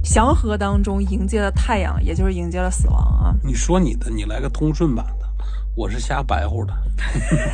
[0.04, 3.34] 祥和当中迎接了太阳，也就是迎接了死亡啊！
[3.44, 5.28] 你说你的，你来个通顺版的，
[5.80, 6.74] 我是瞎白乎的。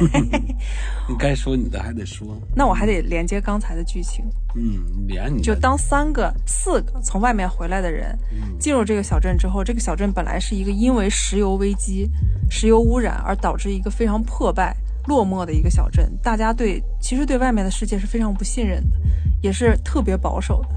[1.07, 4.25] 你该说你的还得说，那我还得连接刚才的剧情。
[4.55, 8.17] 嗯，连你就当三个、四个从外面回来的人
[8.59, 12.09] 进入这个小镇之后，这个小镇本来是一个因为石油危机、
[12.49, 18.97] 石油污染而导致一个非常破败、落寞的一个小镇，大家对其实对外面的世界是非常不信任的，
[19.39, 20.69] 也是特别保守的。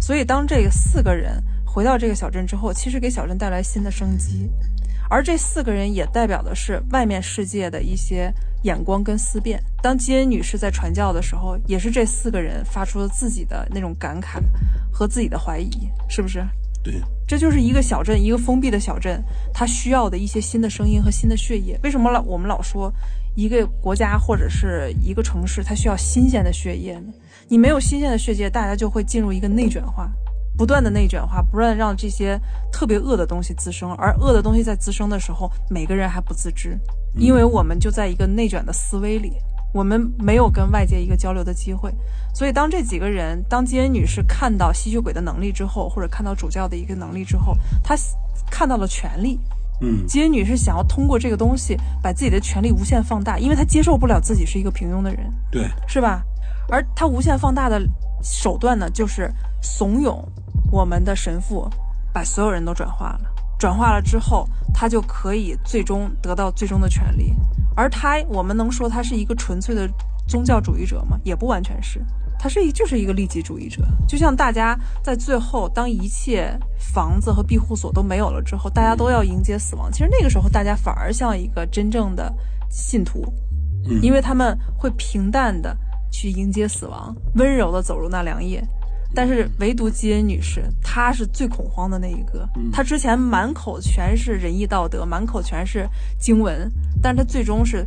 [0.00, 4.50] 所以，当这四个人回到这个小镇之后，其实给小镇带来新的生机，
[5.08, 9.62] 而这四个人也代表的是外面世界的一些眼光跟思辨。
[9.82, 14.40] 当基恩女士在传教的时候，也是这四个人发出了自己的那种感慨
[14.92, 16.44] 和自己的怀疑，是不是？
[16.82, 19.20] 对，这就是一个小镇，一个封闭的小镇，
[19.52, 21.78] 它需要的一些新的声音和新的血液。
[21.82, 22.92] 为什么老我们老说
[23.34, 27.12] 一个国家或者是一个城市，它需要新鲜的血液呢？
[27.48, 30.08] 你没有新鲜的血液，大家就会进入一个内卷化，
[30.56, 32.40] 不断的内卷化，不断让这些
[32.72, 33.92] 特别恶的东西滋生。
[33.94, 36.78] 而恶的东西在滋生的时候，每个人还不自知，
[37.14, 39.32] 因为我们就在一个内卷的思维里，
[39.72, 41.92] 我们没有跟外界一个交流的机会。
[42.34, 47.96] 所以，当这几个人，当基恩女士看到吸血鬼的能力之后，或者看到主教的一个能力之后，她
[48.50, 49.40] 看到了权力。
[49.82, 56.22] 嗯，基恩女士想要通过这个东西把自己的权利无限放大，因为她接受不了自己是一个平庸的人，对，是吧？
[56.68, 57.78] 而她无限放大的
[58.28, 60.24] 手段呢，就是怂恿
[60.70, 61.70] 我们的神父
[62.12, 63.20] 把所有人都转化了。
[63.56, 67.32] 转化了之后，他就可以最终得到最终的权利。
[67.76, 69.88] 而他，我们能说他是一个纯粹的
[70.26, 71.18] 宗教主义者吗？
[71.22, 72.04] 也不完全是，
[72.38, 73.82] 他是一就是一个利己主义者。
[74.08, 79.90] 就像大家在最后，当一切房子和庇护所都没有了之后，大家都要迎接死亡。
[79.90, 82.34] 其实那个时候，大家反而像一个真正的
[82.68, 83.24] 信徒，
[84.02, 85.74] 因为他们会平淡的。
[86.16, 88.66] 去迎接死亡，温柔的走入那凉夜。
[89.14, 92.48] 但是唯独基恩女士，她是最恐慌的那一个。
[92.72, 95.86] 她之前满口全是仁义道德，满口全是
[96.18, 96.70] 经文，
[97.02, 97.84] 但是她最终是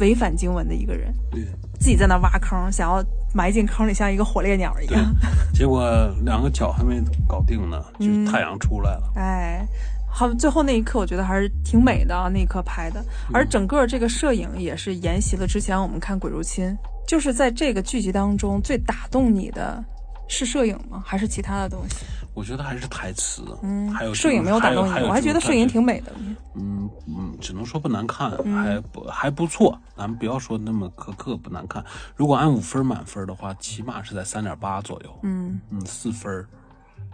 [0.00, 1.14] 违反经文的一个人。
[1.30, 1.44] 对，
[1.78, 5.14] 自己在那挖坑，想要埋进坑里，像一个火烈鸟一样。
[5.54, 5.88] 结果
[6.24, 9.12] 两个脚还没搞定呢，就太阳出来了。
[9.14, 9.64] 哎，
[10.08, 13.02] 好，最后那一刻我觉得还是挺美的啊，那一刻拍的。
[13.32, 16.66] 而整个这个摄影也是沿袭了之前我们看《鬼入侵》，
[17.10, 19.84] 就是在这个剧集当中最打动你的。
[20.28, 21.02] 是摄影吗？
[21.04, 21.96] 还是其他的东西？
[22.34, 23.42] 我觉得还是台词。
[23.64, 26.12] 嗯，还有摄影没有打动你，我还觉得摄影挺美的。
[26.54, 29.76] 嗯嗯，只能说不难看，还不还不错。
[29.96, 31.84] 咱们不要说那么苛刻，不难看。
[32.14, 35.18] 如果按五分满分的话，起码是在三点八左右。
[35.24, 36.46] 嗯嗯，四分，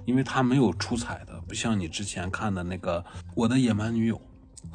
[0.04, 3.00] 因为它没有出彩的，不像你之前看的那个
[3.34, 4.16] 《我的野蛮女友》，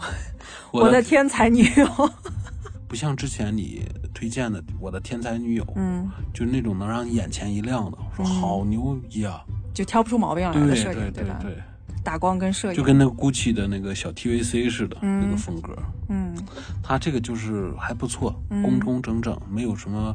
[0.74, 1.88] 我的天才女友。
[2.92, 11.40] 不像之前你推荐的《我的天才女友》，嗯，就那种能让你眼前一亮的，说好牛逼啊，就挑不出毛病来的摄影，对吧？
[11.42, 11.56] 对，
[12.04, 15.74] 打光跟摄影，就跟那个 GUCCI 的那个小 TVC 似的那个风格，
[16.10, 16.36] 嗯，
[16.84, 20.14] 它这个就是还不错，工工整整，没有什么，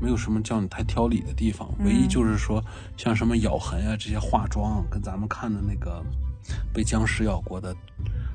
[0.00, 2.64] 没有什么叫你太挑理的地方，唯一就是说
[2.96, 6.00] 像什么咬痕啊这些化妆，跟咱们看的那个
[6.72, 7.74] 被僵尸咬过的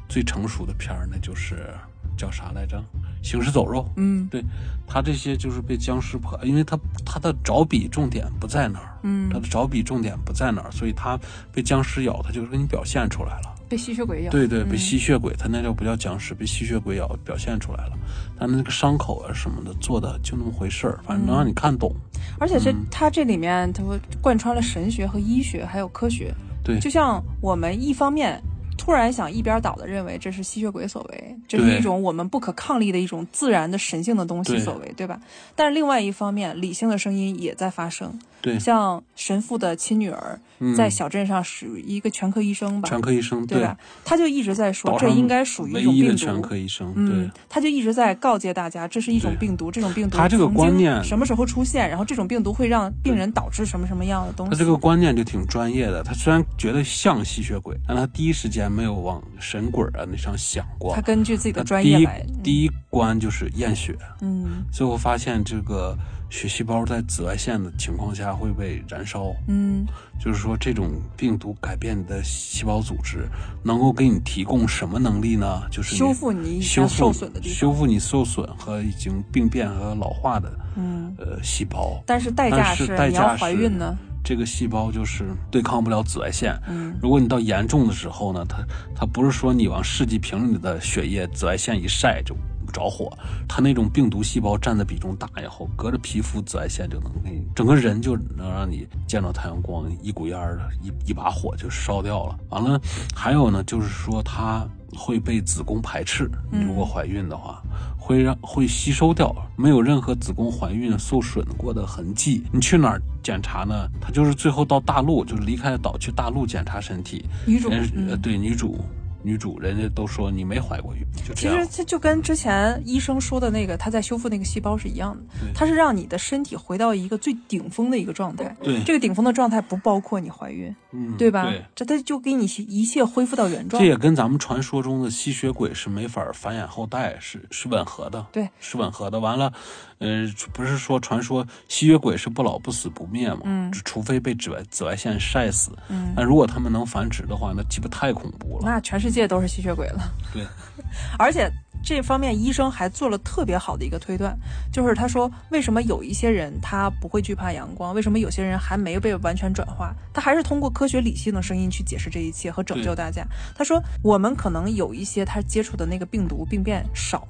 [0.10, 1.74] 最成熟的片儿，那就是
[2.18, 2.84] 叫啥来着？
[3.24, 4.44] 行尸走肉，嗯，对
[4.86, 11.20] 他这些就是被僵尸破，因为他他的着笔重点不在那儿，嗯，他的着笔重点不在那儿，所以他
[11.52, 13.54] 被僵尸咬，他就是给你表现出来了。
[13.68, 16.34] 被吸血鬼咬，对对，被吸血鬼，他那叫不叫僵尸？
[16.34, 17.94] 被吸血鬼咬，表现出来了。
[18.40, 21.94] 他那个伤口啊什么的做的就那么回事儿，反正能让你看懂。
[22.40, 23.84] 而且这他这里面他
[24.22, 28.42] 贯穿了神学和医学还有科学，对，就像我们一方面。
[28.78, 35.20] 突然想一边倒的认为这是吸血鬼所为，这是一种我们不可抗力的一种自然的神性的东西所为，对吧？
[35.56, 38.18] 但是另外一方面，理性的声音也在发生。
[38.40, 40.40] 对，像神父的亲女儿
[40.76, 42.90] 在小镇上属于一个全科医生吧？
[42.90, 43.78] 全科医生，对吧？
[44.04, 46.18] 他就一直在说，这应该属于一种病毒。
[46.18, 51.88] 全科医生，对，他就一直在告诫大家，这是一种病毒，这种病毒他这个观念什么时候出现？
[51.88, 54.52] 然后这种病毒会让病人导致什么什么样的东西？
[54.52, 56.02] 他这个观念就挺专业的。
[56.04, 60.96] 他虽然觉得像吸血鬼，但他第一时间没有往神鬼啊那上想过。
[60.96, 62.26] 他根据自己的专业来。
[62.44, 65.98] 第一关就是验血，嗯，最后发现这个。
[66.30, 69.86] 血细胞在紫外线的情况下会被燃烧，嗯，
[70.20, 73.28] 就是说这种病毒改变你的细胞组织，
[73.64, 75.64] 能够给你提供什么能力呢？
[75.72, 82.04] 就是修复你受损的地方，修复你受损和已经病变和老化的，嗯，呃，细胞。
[82.06, 86.54] 但是代价是你要怀孕呢，这个细胞就是对抗不了紫外线。
[86.68, 88.58] 嗯，如果你到严重的时候呢，它
[88.94, 92.36] 它不是说你往试剂瓶里的血液紫外线一晒就。
[92.72, 93.12] 着火，
[93.48, 102.38] 它那种病毒细胞占的比重大以后，隔着皮肤紫外线就能给你整个人就能让你见到太阳光，一股烟儿的一一把火就烧掉了。
[102.50, 102.80] 完了，
[103.16, 107.62] 还有呢，就是说它会被子宫排斥，如果怀孕的话，
[107.98, 112.44] 会让会吸收掉，没有任何子宫怀孕受损过的痕迹。
[112.52, 113.90] 你去哪儿检查呢？
[114.00, 117.26] 他就是最后到大陆，就是离开岛去大陆检查身体。
[117.46, 118.80] 女主，呃，对女主。
[119.24, 128.56] 女主，人家都说你没怀过孕，就其实这就跟之前医生说的那个他在修复那个细胞是一样的，他是让你的身体回到一个最顶峰的一个状态。
[128.64, 131.50] 对，这个顶峰的状态不包括你怀孕，嗯，对吧？
[131.50, 133.82] 对这他就给你一切恢复到原状。
[133.82, 139.20] 这也跟咱们传说中的吸血鬼是没法繁衍后代是是吻合的，对，是吻合的。
[139.20, 139.52] 完了，
[139.98, 143.42] 呃，不是说传说吸血鬼是不老不死不灭吗？
[143.44, 145.72] 嗯，除非被紫外紫外线晒死。
[145.90, 148.62] 嗯，那如果他们能繁殖的话，那岂不太恐怖了？
[148.64, 149.17] 那全世界。
[149.18, 150.46] 界都是吸血鬼了，对，
[151.20, 151.52] 而且
[151.84, 154.38] 这方面医生还做了特别好的一个推断，
[154.72, 163.26] 就是他说为什么有一些人他不会惧怕阳光，为什么有些人还没被完全转化，他还是通过科学理性的声音去解释这一切和拯救大家。
[163.56, 167.26] 他说我们可能有一些他接触的那个病毒病变少。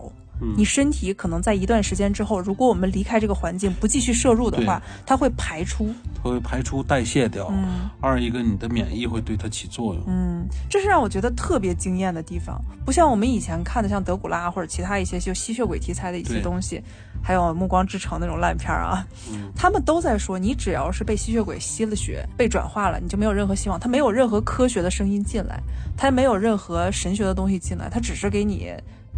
[0.55, 7.51] 你身体可能在一段时间之后，如果我们离开这个环境，不继续摄入的话，它会排出，它会排出代谢掉。
[7.99, 10.03] 二一个，你的免疫会对它起作用。
[10.07, 16.81] 嗯，这是让我觉得特别惊艳的地方，不像我们以前看的像德古拉或者其他一些就吸血鬼题材的一些东西，
[17.23, 19.05] 还有《暮光之城》那种烂片啊，
[19.55, 23.79] 他们都在说，你只要是被吸血鬼吸了血，被转化了，你就没有任何希望。
[23.79, 25.59] 它没有任何科学的声音进来，
[25.97, 28.71] 它没有任何神学的东西进来，它只是给你。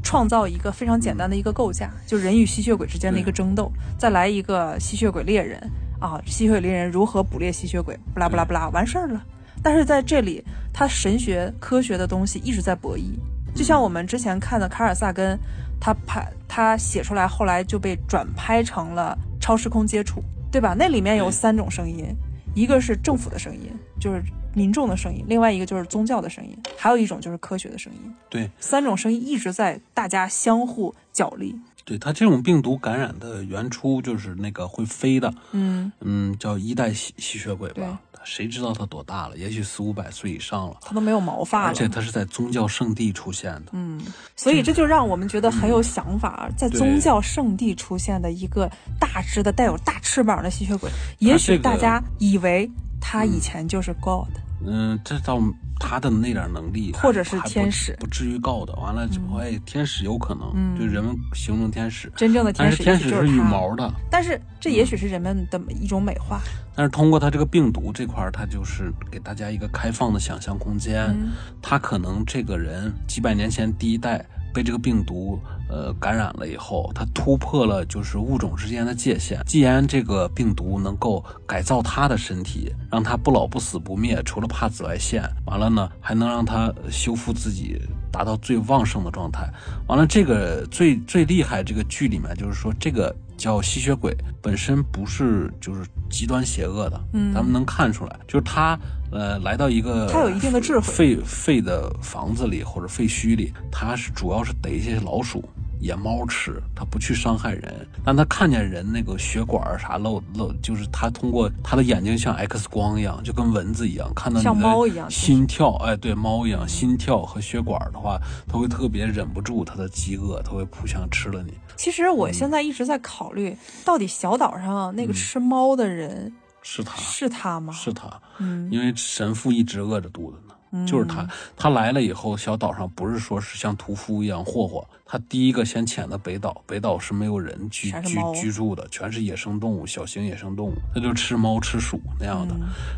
[0.03, 5.59] 创造一个非常简单的一个构架，就人与吸血鬼之间的一个争斗，再来一个吸血鬼猎人
[5.99, 9.23] 啊，吸血鬼猎人如何捕猎吸血鬼，不拉不拉不拉，完事儿了。
[9.61, 13.11] 但是在这里，他神学科学的东西一直在博弈，
[13.53, 15.37] 就像我们之前看的卡尔萨根，
[15.79, 19.17] 他拍他写出来，后来就被转拍成了。
[19.41, 20.75] 超时空接触，对吧？
[20.77, 22.05] 那里面有三种声音，
[22.53, 24.21] 一个是政府的声音，就是
[24.53, 28.13] 民众的声音；另外一个就是宗教的声音，还有一种就是科学的声音。
[28.29, 31.55] 对，三种声音一直在大家相互角力。
[31.85, 37.99] 对它这种病毒感染的原初就是那个会飞的，嗯嗯，叫一代吸吸血鬼吧？
[38.23, 39.35] 谁知道它多大了？
[39.37, 41.67] 也许四五百岁以上了，它都没有毛发了。
[41.69, 43.99] 而且它是在宗教圣地出现的，嗯，
[44.35, 46.47] 所以这就让我们觉得很有想法。
[46.55, 48.69] 在宗教圣地出现的一个
[48.99, 52.69] 大只的、带有大翅膀的吸血鬼，也许大家以为
[52.99, 54.29] 他以前就是 God。
[54.65, 55.41] 嗯，这倒。
[55.81, 58.69] 他的那点能力，或者是天使，不至于 God。
[58.71, 63.89] 完了之后，哎，天使有可能，就人们形容天使，真正的天使，天使是羽毛的。
[64.11, 66.41] 但是这也许是人们的一种美化。
[66.75, 71.15] 但是通过他这个病毒这块，他就是给大家一个开放的想象空间。
[71.61, 74.25] 他可能这个人几百年前第一代。
[74.51, 75.39] 被这个病毒
[75.69, 79.41] 呃感染了以后，它突破了就是物种之间的界限。
[79.45, 87.79] 既然这个病毒能够改造它的身体，让它不老不死不灭，除了怕紫外线，完了呢还能让它修复自己，
[88.11, 89.47] 达到最旺盛的状态。
[89.87, 93.15] 完了，这个最最厉害这个剧里面就是说这个。
[93.39, 98.77] 叫吸血鬼本身不是就是极端邪恶的，嗯，咱们能看出来，就是他
[99.11, 105.43] 呃来到一个他有一定的智慧废废的房子里或者废墟里，他是主要是逮一些老鼠。
[105.79, 121.53] 野猫吃，它不去伤害人，但它看见人那个血管啥漏漏，就是它通过它的眼睛像 X 光一样，就跟蚊子一样，看到像猫一样心跳，哎，对，猫一样心跳和血管的话，它会特别忍不住它的饥饿，它会扑向吃了你。
[121.75, 123.55] 其实我现在一直在考虑，
[123.85, 127.71] 到底小岛上那个吃猫的人是他是他吗？
[127.71, 130.48] 是他，嗯，因为神父一直饿着肚子呢。
[130.85, 142.55] 就是他，他来了以后，小岛上不是说是像屠夫一样霍霍，他第一个先潜的北岛，北岛是没有人居居居住的，全是野生动物，小型野生动物，他就吃猫吃鼠那样的，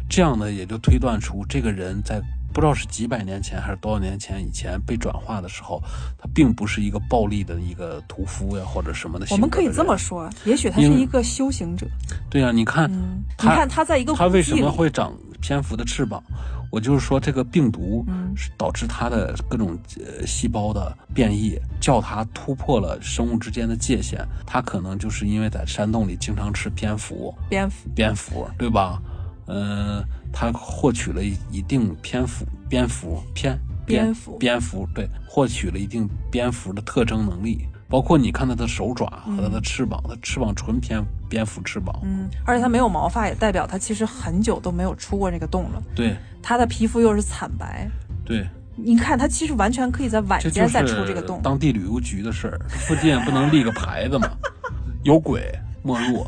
[0.10, 2.22] 这样呢也就推断出这个人在
[2.54, 5.82] 不知道是几百年前还是多少年前以前被转化的时候，
[6.18, 9.26] 他并不是一个暴力的一个屠夫呀或者什么的。
[9.32, 11.88] 我们可以这么说，也许他是一个修行者。
[12.30, 16.24] 对呀，你看，你看他在一个他为什么会长蝙蝠的翅膀？
[16.70, 24.26] 我就是说，这个病毒是导致它的各种呃细胞的变异，叫它突破了生物之间的界限。
[24.46, 29.02] 它可能就是因为在山洞里经常吃蝙蝠，蝙蝠，蝙蝠，对吧？
[29.48, 37.68] 嗯，它获取了一定蝙蝠，蝙蝠蝙蝙蝠，蝙蝠，对，获取了一定蝙蝠的特征能力。
[37.92, 41.94] 包括你看它的手爪和它的翅膀，它翅膀纯蝙蝙蝠翅膀。
[42.04, 45.84] 嗯，而且它没有毛发，也代表它其实很久都没有出过这个洞了。
[45.94, 47.86] 对，它的皮肤又是惨白。
[48.24, 51.42] 对，你看它其实完全可以在晚间再出这个洞。
[51.44, 54.30] 当地旅游局的事儿， 附近不能立个牌子吗？
[55.04, 56.26] 有鬼莫入。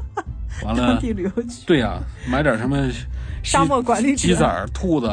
[0.62, 0.88] 完了。
[0.88, 1.64] 当地旅游局。
[1.64, 1.98] 对呀，
[2.28, 2.76] 买点什么
[3.42, 5.10] 沙漠管理鸡仔、兔子。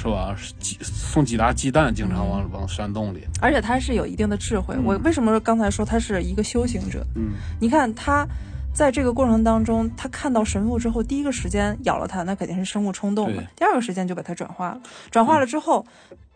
[0.00, 0.36] 是吧？
[0.60, 3.26] 几送几打鸡蛋，经常往往山洞里。
[3.40, 4.76] 而且他是有一定的智慧。
[4.84, 7.04] 我为什么刚才说他是一个修行者？
[7.16, 8.24] 嗯，你看他
[8.72, 13.42] 在这个过程当中，他看到神父之后，第一个时间咬了他，那肯定是生物冲动嘛。
[13.56, 14.80] 第二个时间就把他转化了，
[15.10, 15.84] 转化了之后，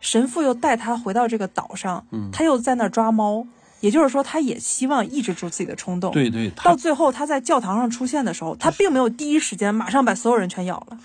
[0.00, 3.46] 神父又带他回到这个岛上，他又在那儿抓猫。
[3.80, 6.12] 也就是说，他也希望抑制住自己的冲动。
[6.12, 10.96] 对对，到最后他在教堂上出现的时候，他并没有第一时间马上把所有人全咬了。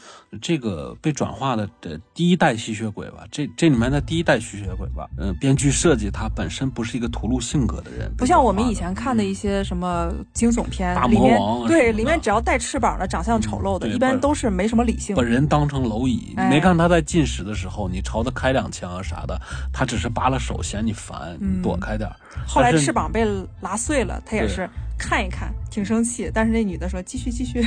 [0.41, 15.15] 这个被转化的的第一代吸血鬼吧，这这里面的第一代吸血鬼吧，嗯，编剧设计他本身不是一个屠戮性格的人，不像我们以前看的一些什么惊悚片，大魔王对，里面只要带翅膀的、长相丑陋的，一般都是没什么理性。
[15.15, 19.39] 把人当成蝼蚁，你没看他在进食的时候，你朝他开两枪啊啥的，
[19.71, 22.09] 他只是扒拉手嫌你烦，躲开点。
[22.45, 23.25] 后来翅膀被
[23.61, 26.29] 拉碎了，他也是看一看，挺生气。
[26.33, 27.65] 但是那女的说：“继续，继续。”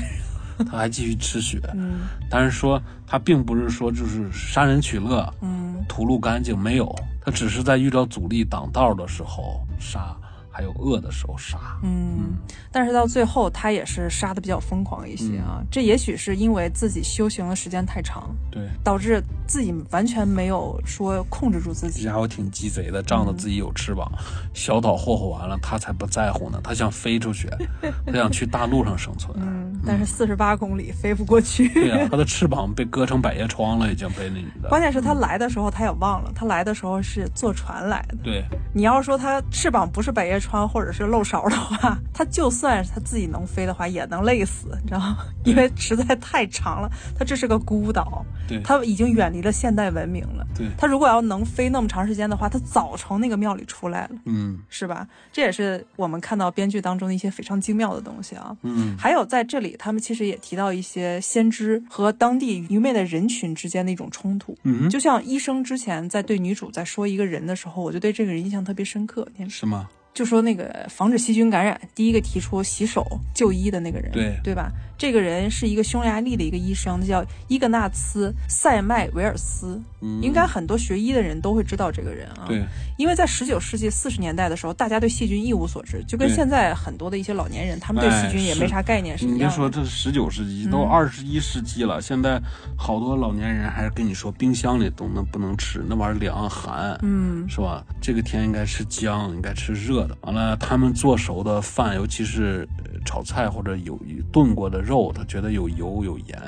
[0.65, 1.61] 他还继续吃血。
[1.75, 10.17] 嗯，但是说他并不是说就是杀人取乐，嗯，屠戮干净没有，他只是在遇到阻力挡道的时候杀。
[10.61, 12.37] 还有饿的时候杀，嗯，
[12.71, 15.63] 但是到最后他也是杀的比较疯狂一些啊。
[15.71, 22.03] 这也许是因为自己修行的时间太长，对，导致自己完全没有说控制住自己。
[22.03, 24.07] 这家伙挺鸡贼的，仗着自己有翅膀，
[24.53, 26.61] 小岛霍霍完了，他才不在乎呢。
[26.63, 27.49] 他想飞出去，
[28.05, 29.35] 他想去大陆上生存。
[29.41, 31.71] 嗯，但是四十八公里飞不过去。
[31.71, 34.69] 对呀， 他的翅膀被割成百叶窗了，已经被那女的。
[34.69, 38.17] 关键是他来的时候他也忘了，他来的时候是坐船来的。
[38.23, 38.45] 对，
[38.75, 40.50] 你要说他翅膀不是百叶窗。
[40.51, 45.19] 疮或者是漏勺的话，他就算他自己能飞的话，也能累死，你知道吗？
[45.45, 50.45] 因为实在太长了，他这是个孤岛，对，他已经远离了现代文明了。
[50.57, 55.07] 对，他如果要能飞那么长时间的话，他早从那个庙里出来了，嗯，是吧？
[55.33, 58.57] 这也是我们看到编剧当中的一些非常精妙的东西啊。
[58.63, 64.59] 嗯，还有在这里，他们其实也提到一些先知和当地愚昧的人群之间的一种冲突。
[64.65, 69.27] 嗯，就像医生之前在对女主在说一个人的时候，我就对这个人印象特别深刻。
[69.49, 69.89] 是吗？
[70.13, 74.71] 就说那个防止细菌感染，第一个提出洗手就医的那个人，对对吧？
[75.01, 79.81] 这个人是一个匈牙利的一个医生，叫伊格纳茨·塞麦维尔斯。
[80.03, 82.45] 嗯，应该很多学医的人都会知道这个人啊。
[82.47, 82.63] 对，
[82.99, 89.45] 因为在十九世纪四十年代的时候，大家对细菌一无所知，就跟现在很多的一些老年人，他们对细菌也没啥概念是一样的。
[89.45, 92.39] 你别说这十九世纪，都二十一世纪了，现在
[92.77, 97.83] 好多老年人还是跟你说冰箱里都能不能吃，那玩意儿凉寒，嗯，是吧？
[98.03, 100.15] 这个天应该吃姜，应该吃热的。
[100.21, 102.69] 完了，他们做熟的饭，尤其是
[103.07, 103.99] 炒菜或者有
[104.31, 106.39] 炖过的肉，他觉得有油有盐。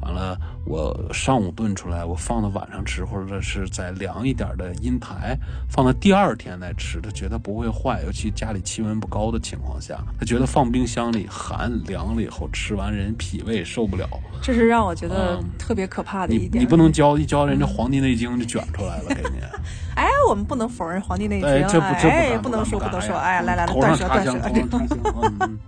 [0.00, 5.36] 完了，我上午炖出来，我放到晚上吃，或者是在凉一点的阴台
[5.68, 8.00] 放到第二天再吃，他觉得不会坏。
[8.06, 14.08] 尤其家里气温不高的情况下，他觉得放冰箱里寒凉了以后，吃完人脾胃受不了。
[14.40, 16.50] 这是让我觉得特别可怕的一点。
[16.54, 19.40] 你你不能教一教人家《黄帝内经》就卷出来了，给你。
[19.96, 21.48] 哎，我们不能否认《黄帝内经》。
[21.52, 23.16] 哎，这不这不不能说不能说。
[23.16, 24.38] 哎，来来来，断舌断舌。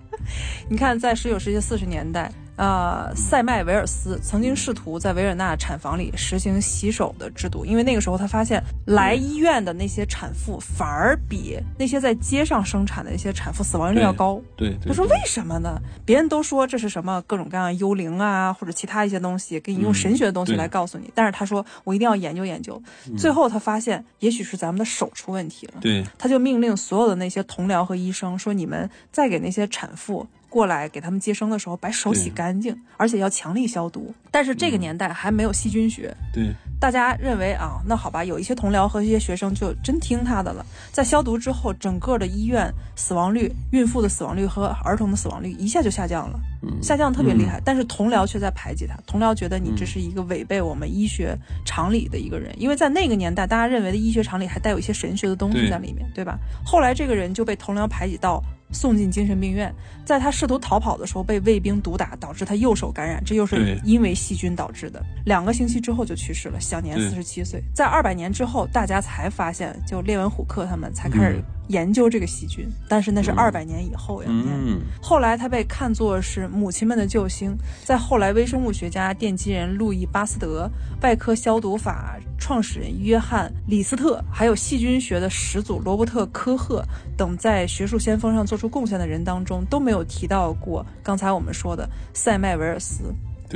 [0.69, 2.31] 你看，在十九世纪四十年代。
[2.61, 14.39] 呃，塞麦维尔斯曾经试图在维也纳产房里实行洗手的制度，因为那个时候他发现来医院的那些产妇反而比那些在街上生产的那些产妇死亡率要高。
[14.57, 15.81] 对，他说为什么呢？
[16.05, 21.11] 别人都说这是什么各种各样幽灵啊，或者其他一些东西，给你用神学的东西来告诉你。
[21.15, 22.79] 但是他说我一定要研究研究。
[23.17, 25.75] 最后他发现也许是咱们的手出问题了。
[25.81, 34.13] 对，他就命令所有的那些同僚和医生说：“你们再给那些产妇。”过来给他们接生的时候，把手洗干净，而且要强力消毒。
[34.31, 40.65] 但是这个年代还没有细菌学，对，大家认为啊，那好吧，有一些同僚和一些学生就真听他的了。
[40.93, 46.39] 在消毒之后，整个的医院死亡率、孕妇的死亡率和儿童的死亡率一下就下降了，
[46.83, 47.61] 下降特别厉害。
[47.65, 56.39] 但是同僚却在排挤他，同僚觉得你这是一个违背我们医学常理的一个人，因为在那个年代，大家认为的医学常理还带有一些神学的东西在里面，对吧？
[56.65, 58.41] 后来这个人就被同僚排挤到。
[58.73, 65.03] 送进精神病院，在他试图逃跑的时候被卫兵毒打，导致他右手感染，这又是因为细菌导致的。
[65.27, 67.63] 两个星期之后就去世了，享年四十七岁。
[67.75, 71.43] 在二百年之后，大家才发现，就列文虎克他们才开始。
[71.69, 74.29] 研究这个细菌，但是那是二百年以后呀。
[74.29, 77.57] 嗯，后来他被看作是母亲们的救星。
[77.85, 80.69] 在后来，微生物学家奠基人路易巴斯德、
[81.01, 86.85] 外科消毒法创始人约翰李斯特，还有细菌学的始祖罗伯特科赫
[87.17, 93.05] 等在学术先锋上做出贡献的人当中，都没有提到过刚才我们说的塞麦维尔斯。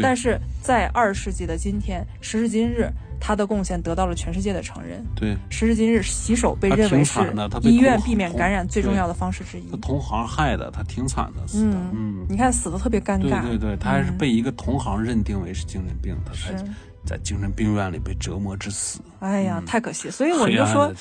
[0.02, 2.90] 但是在二世纪的今天，时至今日。
[3.20, 5.02] 他的贡献得到了全世界的承认。
[5.16, 7.20] 对，时至今日，洗手被认为是
[7.62, 9.70] 医院避免感染最重要的方式之一。
[9.70, 11.76] 他同行害的，他挺惨的，死的。
[11.94, 13.40] 嗯，你看死的特别尴尬。
[13.40, 16.62] 对对对，他还是被一个同行认定为是精神病，他才
[17.06, 19.00] 在精神病院里被折磨致死。
[19.20, 20.10] 哎呀，太可惜。
[20.10, 20.92] 所以我就说。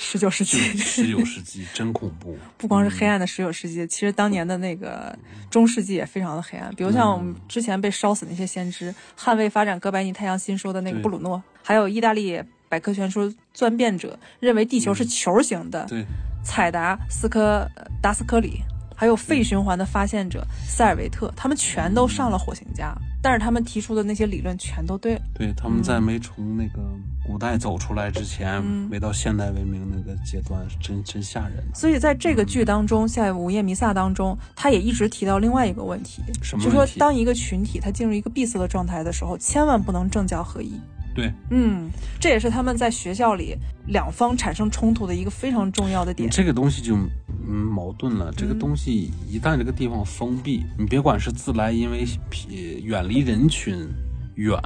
[0.00, 2.38] 十九世纪，十九世纪 真恐怖。
[2.56, 5.14] 不光是黑暗的十九世纪，其实当年的那个
[5.50, 6.72] 中世纪也非常的黑暗。
[6.76, 16.06] 比如像我们之前被烧死那些先知，捍卫发展哥白尼太阳新说的那个布鲁诺，还有意大利百科全书钻变者认为地球是球形的，对，
[16.44, 17.68] 采达斯科
[18.00, 18.62] 达斯科里，
[18.98, 22.92] 还有肺循环的发现者塞尔维特，他们全都上了火星家。
[23.22, 25.20] 但是他们提出的那些理论全都对了。
[25.34, 26.80] 对，他们在没从那个
[27.24, 31.64] 古代走出来之前，没到现代文明那个阶段，真真吓人。
[31.72, 40.72] 所以在这个剧当中，在《午夜弥撒》当中，他也一直提到另外一个问题，就说当一个群体他进入一个闭塞的状态的时候，千万不能政教合一。
[41.18, 41.90] 对，嗯，
[42.20, 43.56] 这也是他们在学校里
[43.88, 46.30] 两方产生冲突的一个非常重要的点。
[46.30, 48.32] 这个东西就嗯矛盾了。
[48.36, 52.06] 这个东西一旦这个地方封闭，你别管是自来因为
[52.84, 53.74] 远离人群
[54.36, 54.56] 远。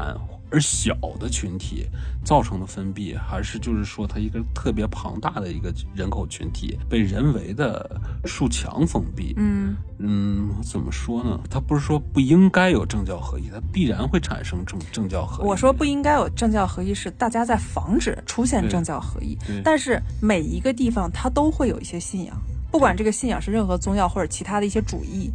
[0.53, 1.87] 而小的群体
[2.23, 9.33] 造成的封闭，还是就是说，它一个特别庞大的一个人口群体被人为的树墙封闭。
[9.39, 11.41] 嗯嗯，怎么说呢？
[11.49, 15.47] 它不是说不应该有政教合一，它必然会产生政政教合一。
[15.47, 19.37] 我说不应该有政教合一，是大家在防止出现政教合一。
[19.65, 22.37] 但是每一个地方它都会有一些信仰，
[22.71, 25.31] 不管这个信仰是任何宗教或者其他的一些主义，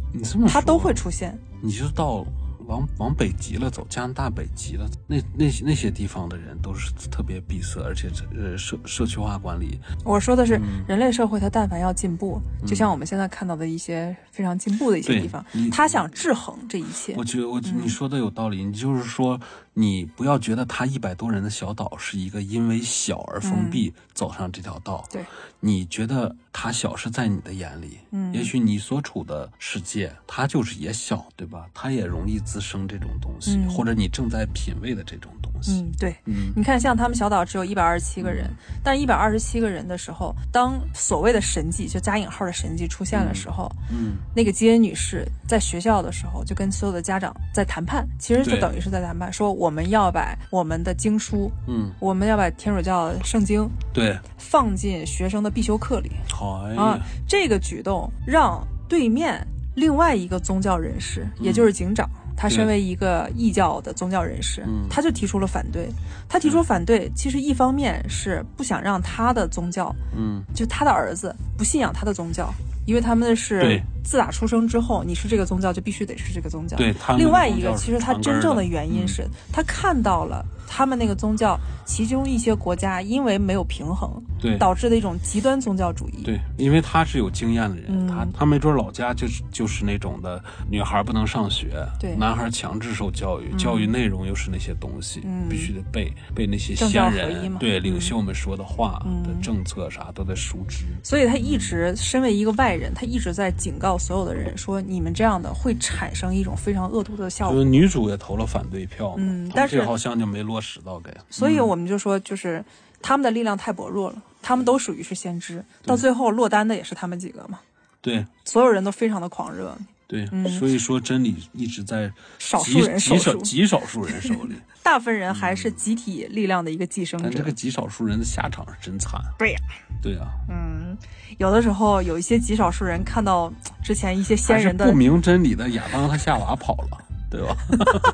[0.46, 1.36] 它都会出现。
[1.60, 2.24] 你就到。
[2.68, 9.80] 往往北极了走，加拿大北极了，那那些那些地方的人都是特别闭塞，而且呃社社区化管理。
[10.04, 17.14] 我说的是人类社会，它但凡要进步，就像我们现在看到的一些非常进步的一些地方，他想制衡这一切。
[17.16, 19.40] 我觉得我你说的有道理，你就是说。
[19.74, 25.04] 你不要觉得他一百多人的小岛是一个因为小而封闭走上这条道。
[25.08, 25.24] 对，
[25.60, 31.66] 你觉得它小是在你的眼里，嗯，也许你所处的世界它就是也小，对吧？
[31.74, 35.57] 它也容易滋生这种东西，或者你正在品味的这种东西。
[35.68, 38.50] 嗯，对，嗯，你看，像他们小岛只有一百二十七个人，
[38.82, 49.68] 但是一百二十七个人的时候，当所谓的神迹就加引号的神迹出现的时候，嗯，那个基恩女士在学校的时候就跟所有的家长在谈判，其实就等于是在谈判，说我。
[49.68, 56.10] 我们要把我们的经书，嗯，我们要把天主教圣经，对，放进学生的必修课里。
[56.30, 56.98] 好啊，
[57.28, 65.88] 这个举动让对面另外一个宗教人士，也就是警长，他身为一个异教的宗教人士，他就提出了反对。
[66.28, 72.48] 他提出反对，其实一方面是不想让他的宗教，嗯，就他的儿子不信仰他的宗教。
[72.86, 76.78] 因为他们是自打出生之后，你是这个宗教就必须得是这个宗教。
[76.78, 80.42] 对，另外一个其实他真正的原因是他看到了。
[80.70, 86.22] 他们那个宗教，其中一些国家因为没有平衡，对导致的一种极端宗教主义。
[86.22, 90.38] 对，因为他是有经验的人，他他没准老家就是就是那种的，
[90.70, 100.84] 女孩不能上学，对，男孩强制受教育，教育内容又是那些东西，必须得背背那些先人对领袖们说的话的政策啥都得熟知。
[101.02, 107.54] 所以他一直身为一个外人，他一直在警告所有的人说，你们这样的会产生一种非常恶毒的效果。
[107.54, 110.58] 就是女主也投了反对票，嗯，但是好像就没落。
[110.60, 112.62] 实到给，所以我们就说，就是
[113.00, 117.60] 他们的力量太薄弱了，他们都属于是先知，到最后落单的也是他们几个嘛。
[118.02, 119.74] 对，所有人都非常的狂热。
[120.08, 120.26] 对，
[120.58, 127.28] 所以说真理一直在少数人手里，极少数人手里， 大部分人还是集体力量的一个寄生者。
[127.28, 129.20] 但这个极少数人的下场是真惨。
[129.38, 129.58] 对呀，
[130.02, 130.96] 对呀，嗯，
[131.36, 133.52] 有的时候有一些极少数人看到
[133.84, 136.98] 之前一些先人的不明真理的亚当和夏娃跑了，
[137.30, 137.56] 对吧？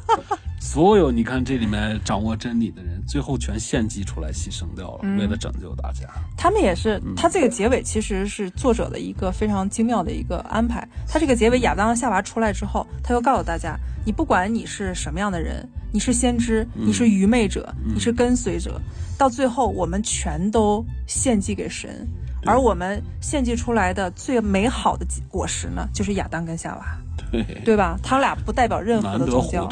[0.61, 6.09] 所有你看这里面掌握真理的人，最后全献祭出来牺牲掉了，为了拯救大家。
[6.37, 10.89] 他们也是，他这个结尾其实是作者的一个非常精妙的一个安排。
[11.07, 18.81] 他这个结尾，亚当夏娃出来之后，他又告诉大家：你不管你是什么样的人，你是先知，你是愚昧者，你是跟随者，
[19.19, 22.09] 到最后我们全都献祭给神，
[22.47, 26.85] 而我们献祭出来的最美好的果实呢，就是亚当跟夏娃。
[27.65, 27.99] 对吧？
[28.01, 29.69] 他俩不代表任何的宗教。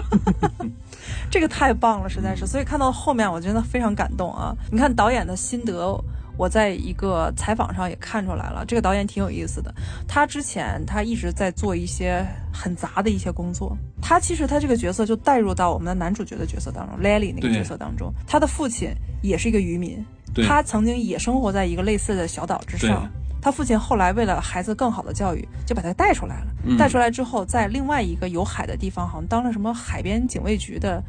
[1.30, 2.46] 这个太棒了，实在是。
[2.46, 4.54] 所以看到后面，我真的非常感动啊！
[4.70, 5.98] 你看导演的心得，
[6.36, 8.62] 我在一个采访上也看出来了。
[8.66, 9.74] 这个导演挺有意思的。
[10.06, 12.22] 他之前他一直在做一些
[12.52, 13.74] 很杂的一些工作。
[14.02, 18.12] 他其实他这个角色就带入到我们的男主角的角色当中，Lily 那个角色当中。
[18.26, 18.90] 他的父亲
[19.22, 20.04] 也是一个渔民，
[20.44, 23.08] 他曾经也生活在一个类似的小岛之上。
[23.40, 26.76] 他父亲后来为了孩子更好的教育，就把他带出来了。
[26.76, 31.00] 带出来之后，在另外一个有海的地方，好像当了什么海边警卫局的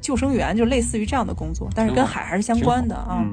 [0.00, 3.24] 救生员，就类似于这样的工作，但是跟海还是相关的啊。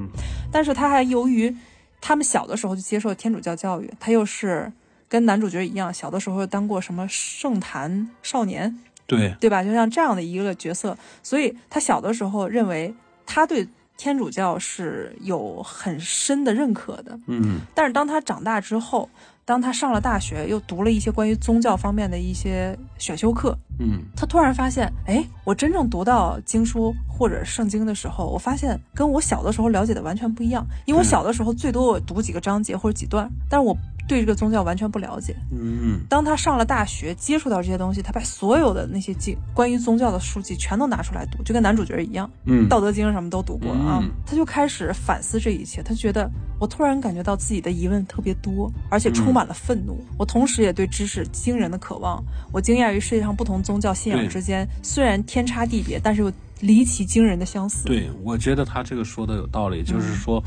[0.50, 1.54] 但是他还由于
[2.00, 4.72] 他们小的时候就接受天主教教育，他又是
[5.08, 8.76] 跟男主角一样，小的时候当过什么圣坛少年，
[9.06, 9.62] 对对吧？
[9.62, 12.92] 就像这样的一个角色，所以他小的时候认为
[13.24, 13.68] 他对。
[13.96, 19.08] 天主教是有很深的认可的，嗯，但是当他长大之后，
[19.44, 33.76] 当他上了大学，又读了一些关于宗教方面的一些选修课，嗯，他突然发现，哎，我真正读到经书或者圣经的时候，我发现跟我小的时候了解的完全不一样，因为我小的时候最多我读几个章节或者几段，但是我。
[34.08, 35.34] 对这个宗教完全不了解。
[35.50, 42.30] 嗯，当他上了大学，接触到这些东西，他把所有的那些经关于宗教的书籍全都拿出来读，就跟男主角一样。
[42.44, 44.02] 嗯，《道德经》什么都读过啊。
[44.26, 50.04] 他就开始反思这一切，他觉得我突然感觉到自己的疑问特别多，而且充满了愤怒。
[50.18, 52.22] 我同时也对知识惊人的渴望。
[52.52, 56.32] 我惊讶于世界上不同宗教信仰之间虽然天差地别，但是又。
[56.62, 57.84] 离奇惊人的相似。
[57.84, 60.42] 对，我觉得他这个说的有道理，就是说，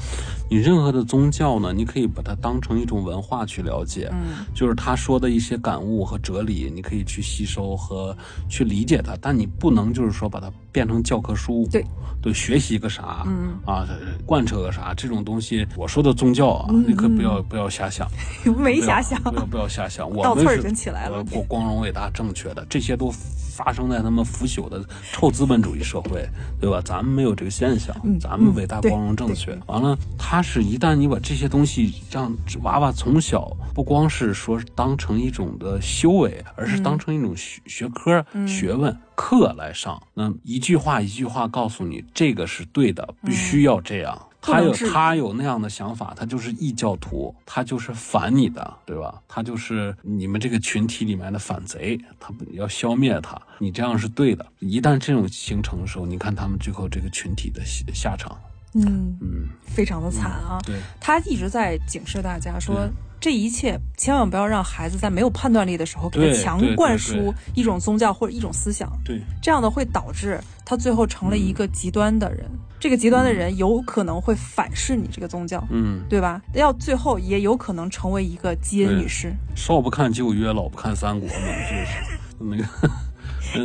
[0.50, 8.16] 你任何的宗教呢，你可以把它当成一种文化去了解，嗯，就是他说的一些感悟和哲理，你可以去吸收和
[8.50, 11.86] 去理解它，但你不能就是说把它变成教科书，对，
[12.22, 13.60] 对，学习个啥，嗯。
[13.66, 13.86] 啊，
[14.26, 18.10] 贯彻个啥，这种东西，我说的宗教啊，你可不要不要瞎想，
[18.58, 23.14] 没瞎想，不要不要瞎想，我们是起来了，我光荣伟大正确的，这些都。
[23.56, 24.84] 发生在他们腐朽的
[25.14, 26.28] 臭资本主义社会，
[26.60, 26.82] 对吧？
[26.84, 29.58] 咱们没有这个现象，咱们伟大、光荣、正确。
[29.68, 44.22] 完了，他是一旦你把这些东西让娃娃从小不光是说当成一种的修为，而是当成一种学学科、学问课来上，那一句话一句话告诉你这个是对的，必须要这样。
[44.46, 49.22] 他有他有那样的想法，他就是异教徒，他就是反你的，对吧？
[49.28, 53.40] 他就是你们这个群体里面的反贼，他要消灭他。
[53.60, 54.46] 你这样是对的。
[54.60, 57.62] 一旦这种形成的时候，你看他们最后这个群体的
[57.94, 58.38] 下场，
[58.74, 60.60] 嗯嗯，非常的惨啊。
[60.66, 62.90] 对，他一直在警示大家说。
[63.20, 72.46] 这一切千万不要让孩子在没有判断力的时候给他强灌输一种宗教或者一种思想，对，这样的会导致他最后成了一个极端的人。
[72.80, 76.40] 这个极端的人有可能会反噬你这个宗教，嗯，对吧？
[76.54, 79.34] 要最后也有可能成为一个基恩女士。
[79.56, 82.66] 少不看旧约，老不看三国嘛，就是那个。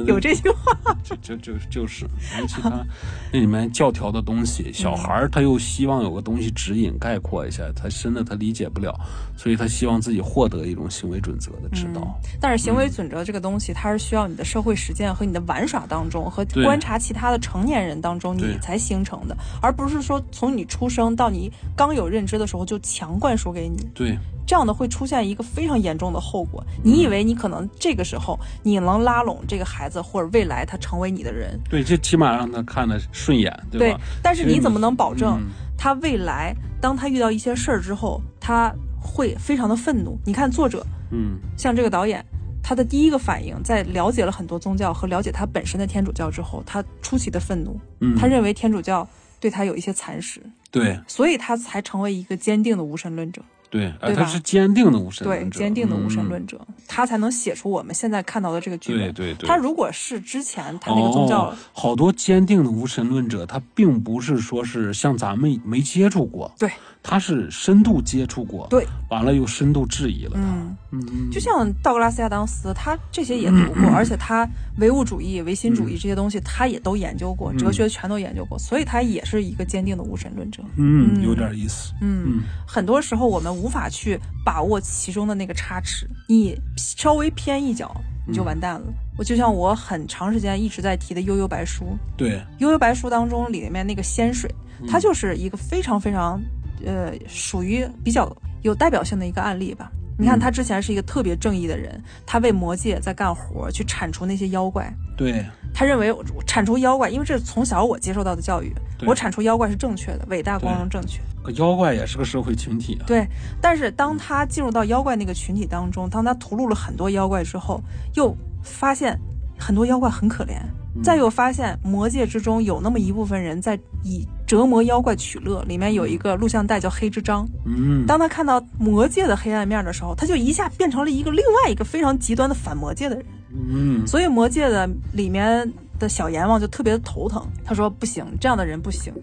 [0.07, 2.07] 有这句话，就就就就是，
[2.49, 2.85] 其他
[3.33, 8.95] 那里面教条的东西，小孩儿他又希望有个东西指引概括一下，他深的他理解不了，
[9.37, 12.19] 所以他希望自己获得一种行为准则的指导。
[12.41, 23.89] 但是行为准则这个东西，它是需要你的社会实践和你的玩耍当中和观察其他的成年人当中你才形成的，而不是说从你出生到你刚有认知的时候就强灌输给你。
[23.95, 24.19] 对。
[24.47, 26.65] 这样的会出现一个非常严重的后果。
[26.83, 31.59] 你以为你可能这个时候你能拉拢这个孩子，或者未来他成为你的人？
[31.69, 34.01] 对，这起码让他看得顺眼，对吧？
[34.23, 35.41] 但是你怎么能保证
[35.79, 40.19] 他未来当他遇到一些事儿之后，他会非常的愤怒？
[40.27, 42.25] 你看作者，嗯，像这个导演，
[42.63, 47.79] 他的第一个反应在了解了很多宗教和了解他本身的天主教之后，他出奇的愤怒。
[48.01, 53.41] 嗯，他认为天主教对他有一些蚕食，对，所以他才成为一个坚定的无神论者。
[53.71, 59.13] 对，他是坚定的无神论者，对，坚定的无神论者，他才能写出我们现在看到的这个剧本。
[59.15, 66.71] 对对对，他如果是之前他那个宗教，好多坚定的无神论者，他并不是说是像咱们没接触过，对。
[67.03, 70.77] 他是深度接触过，对，完了又深度质疑了他，嗯。
[70.93, 74.47] 嗯，就像道格拉斯亚当斯，他这些也读过，而且他
[74.79, 80.63] 唯物主义、唯心主义这些东西他也都研究过，哲学全都研究过，所以他也是一个坚定的无神论者。
[80.77, 81.93] 嗯，有点意思。
[82.01, 87.95] 嗯，很多时候我们无法去把握其中的那个差池，你稍微偏一脚
[88.27, 88.93] 你就完蛋了。
[89.17, 91.85] 我就像我很长时间一直在提的《悠悠白书》，
[92.17, 94.53] 对，《悠悠白书》当中里面那个仙水，
[94.89, 96.43] 它就是一个非常非常。
[96.85, 98.31] 呃，属于比较
[98.63, 99.91] 有代表性的一个案例吧。
[100.19, 104.93] 你看，他之前是一个特别正义的人，他为魔界在干活，去铲除那些妖怪。
[105.17, 106.15] 对，他认为
[106.47, 108.71] 铲除妖怪，因为这是从小我接受到的教育，
[109.07, 111.23] 我铲除妖怪是正确的，伟大、光荣、正确。
[111.43, 113.07] 可妖怪也是个社会群体啊。
[113.07, 113.27] 对，
[113.63, 117.81] 但是当他进入到妖怪那个群体当中，当他屠戮了很多妖怪之后，
[118.15, 119.19] 又发现
[119.59, 120.61] 很多妖怪很可怜。
[121.03, 125.63] 再又发现，魔界之中有那么一部分人在以折磨妖怪取乐。
[125.63, 127.47] 里面有一个录像带叫《黑之章》。
[127.65, 133.25] 嗯，当他看到魔界的黑暗面的时候，他就一下变成了一个另外一个非常极端的反魔界的人。
[133.53, 137.47] 嗯，所以魔界的里面的小阎王就特别的头疼。
[137.65, 139.15] 他说：“不行，这样的人不行。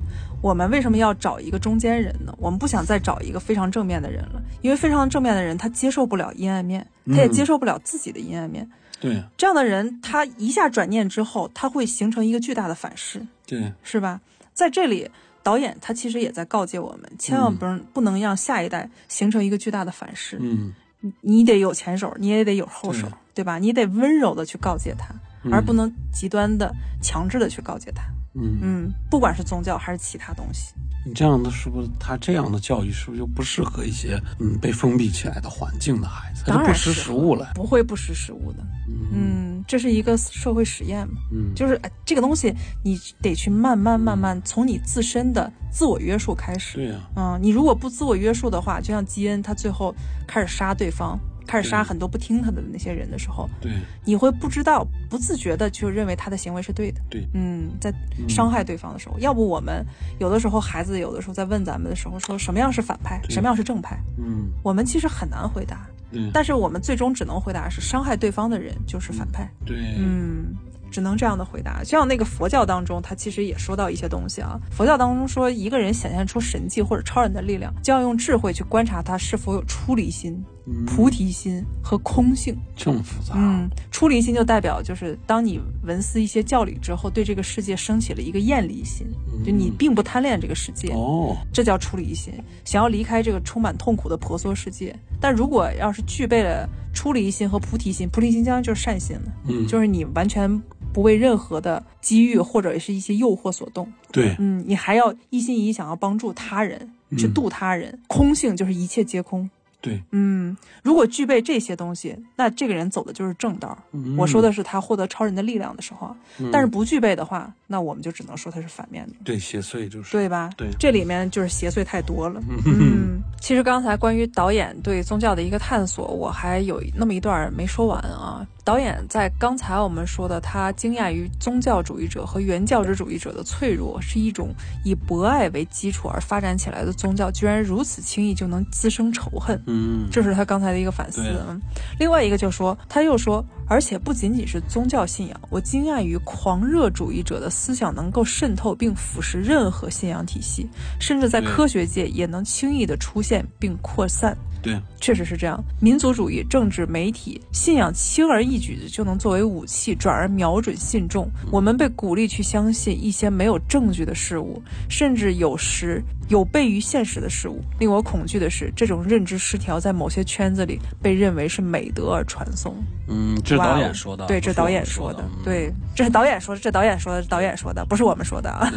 [0.42, 2.34] 我们为什么要找一个中间人呢？
[2.38, 8.66] 我们不想再找一个非常正面的人了，因为非常正面的人他接受不了阴暗面，他也接受不了自己的阴暗面。”
[9.02, 14.22] 对，这样的人，他一下转念之后，他会形成一个巨大的反噬，对，是吧？
[14.58, 15.08] 在这里，
[15.44, 20.40] 导演他其实也在告诫我们，千万不能不能让下一代形成一个巨大的反噬。
[20.42, 20.74] 嗯，
[21.22, 23.60] 你得有前手，你也得有后手，对吧？
[23.60, 25.14] 你得温柔的去告诫他，
[25.52, 28.02] 而不能极端的强制的去告诫他。
[28.40, 30.74] 嗯嗯，不管是宗教还是其他东西。
[31.06, 36.44] 你这样的是不是他这样的教育是不是就不适合一些嗯被封闭起来的环境的孩子？
[36.46, 38.66] 当然不识时务了，不会不识时务的。
[39.14, 41.14] 嗯，这是一个社会实验嘛。
[41.32, 46.78] 嗯，就是这个东西，你得去慢慢慢慢从你自身的自我约束开始。
[46.78, 47.00] 对呀。
[47.16, 49.96] 嗯，你如果不自我约束的话，就像基恩他最后
[50.28, 51.18] 开始杀对方。
[51.48, 53.72] 开始杀很多不听他的那些人的时候，对，
[54.06, 57.02] 你会不知道、不自觉的就认为他的行为是对的。
[57.10, 57.94] 对，嗯，在
[58.28, 59.84] 伤害对方的时候，要不我们
[60.20, 63.98] 有的时候孩子有的时候在问咱们的时候，说什么样是反派，什么样是正派？
[64.18, 65.88] 嗯，我们其实很难回答。
[66.12, 69.50] 嗯，但是我们最终只能回答是伤害对方的人就是反派。
[69.66, 70.54] 对，嗯。
[70.90, 74.58] 只能这样的回答，就像那个佛教当中，他其实也说到一些东西啊。
[74.72, 80.42] 佛教当中说，一个人显现出神迹或者超人的力量，就要用智慧去观察他是否有出离心，
[80.86, 82.58] 菩提心和空性。
[82.76, 83.34] 这么复杂。
[83.36, 89.08] 嗯，出离心就代表就是当你闻思一些教理之后，对这个世界升起了一个厌离心，
[89.46, 90.90] 就你并不贪恋这个世界。
[90.94, 92.34] 哦，这叫出离心，
[92.66, 94.96] 想要离开这个充满痛苦的婆娑世界。
[95.20, 100.62] 但如果要是具备了出离心和菩提心，菩提心将然就是善心了，嗯，就是你完全。
[100.94, 109.48] 不为任何的机遇或者是一些诱惑所动，对，嗯，你还要一心一意想要帮助他人，去度他人，空性就是一切皆空。
[109.88, 113.78] 对，嗯，如果具备这些东西，那这个人走的就是正道。
[114.18, 116.16] 我说的是他获得超人的力量的时候，
[116.52, 119.14] 但是不具备的话，那我们就只能说他是反面的。
[119.24, 120.50] 对，邪祟就是对吧？
[120.58, 122.42] 对，这里面就是邪祟太多了。
[122.66, 128.46] 嗯，其实刚才关于导演对宗教的一个探索，我还有那么一段没说完啊。
[128.68, 134.54] 导演在刚才我们说的，他惊讶于宗教主义者和原教旨主义者的脆弱，是一种
[134.84, 139.58] 以博爱为基础而发展起来的宗教，居然如此轻易就能滋生仇恨。
[139.68, 141.22] 嗯，这是他刚才的一个反思。
[141.22, 141.62] 嗯
[141.98, 150.68] 另外一个就说，他又说，而且不仅仅是宗教信仰，我惊讶于狂热主义者的思想能够渗透并腐蚀任何信仰体系，
[151.00, 154.38] 甚至在科学界也能轻易的出现并扩散。
[154.62, 155.64] 对，确实是这样。
[155.80, 161.30] 民族主义、政治、媒体、信仰，轻而易举的就能作为武器，转而瞄准信众。
[161.52, 167.62] 我们被鼓励去相信一些没有证据的事物，甚至有时有悖于现实的事物。
[167.80, 172.76] 令我恐惧的是，这种认知失调在某些圈子里被认为是美德而传颂。
[173.08, 174.26] 嗯，这是导演说的。
[174.26, 175.24] 对，这导演说的。
[175.44, 176.60] 对，这是导演说的。
[176.60, 178.70] 这导演说的，导演说的，不是我们说的啊。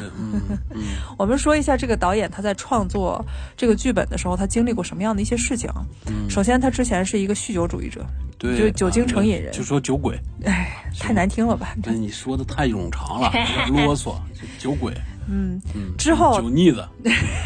[1.19, 3.25] 我们说一下这个导演他在创作
[3.57, 5.69] 这个剧本的时候，他经历过什么样的一些事情。
[6.07, 8.05] 嗯，首先他之前是一个酗酒主义者，
[8.39, 11.75] 对，就酒精成瘾人，就说酒鬼，哎，太难听了吧？
[11.85, 13.33] 那你说的太冗长了，
[13.69, 14.15] 啰嗦，
[14.59, 14.93] 酒鬼。
[15.29, 15.61] 嗯。
[15.75, 16.87] 嗯，之后酒腻子，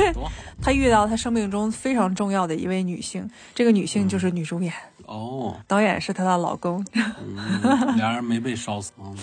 [0.62, 4.72] 他遇到他生命中非常重要的一位女性，这个女性就是女主演。
[5.07, 6.82] 哦，导演是她的老公，
[7.97, 8.91] 俩人没被烧死。
[8.97, 9.12] 吗？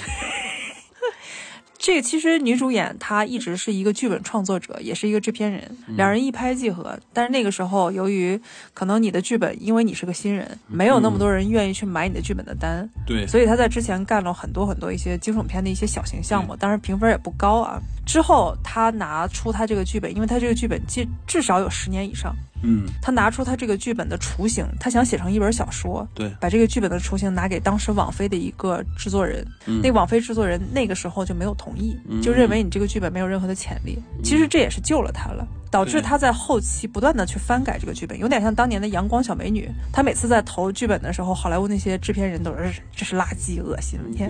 [1.81, 6.95] 这个其实女主演她一直是一个剧本创作者，也是一个制片人，两人一拍即合。
[7.11, 8.39] 但是那个时候，由于
[8.75, 17.81] 可能你的剧本，因为你是个新人，没有那么多人愿意去买你的剧本的单，对，所以她在之前干了很多很多一些惊悚片的一些小型项目，当然评分也不高啊。
[18.05, 22.31] 之后她拿出她这个剧本，因为她这个剧本至至少有十年以上。
[22.63, 29.45] 嗯，他拿出他这个剧本的雏形，他想写成一本小说，对，把这个剧本的雏形拿给当时网飞的一个制作人，
[29.81, 33.97] 那网飞制作人那个时候就没有同意，就认为你这个剧本没有任何的潜力。
[34.23, 35.47] 其实这也是救了他了。
[35.71, 39.65] 导致他在后期不断的去翻改这个剧本，有点像当年的《阳光小美女》。
[39.93, 44.29] 他每次在投剧本的时候，好莱坞那些制片人都是这是垃圾，恶心，你天！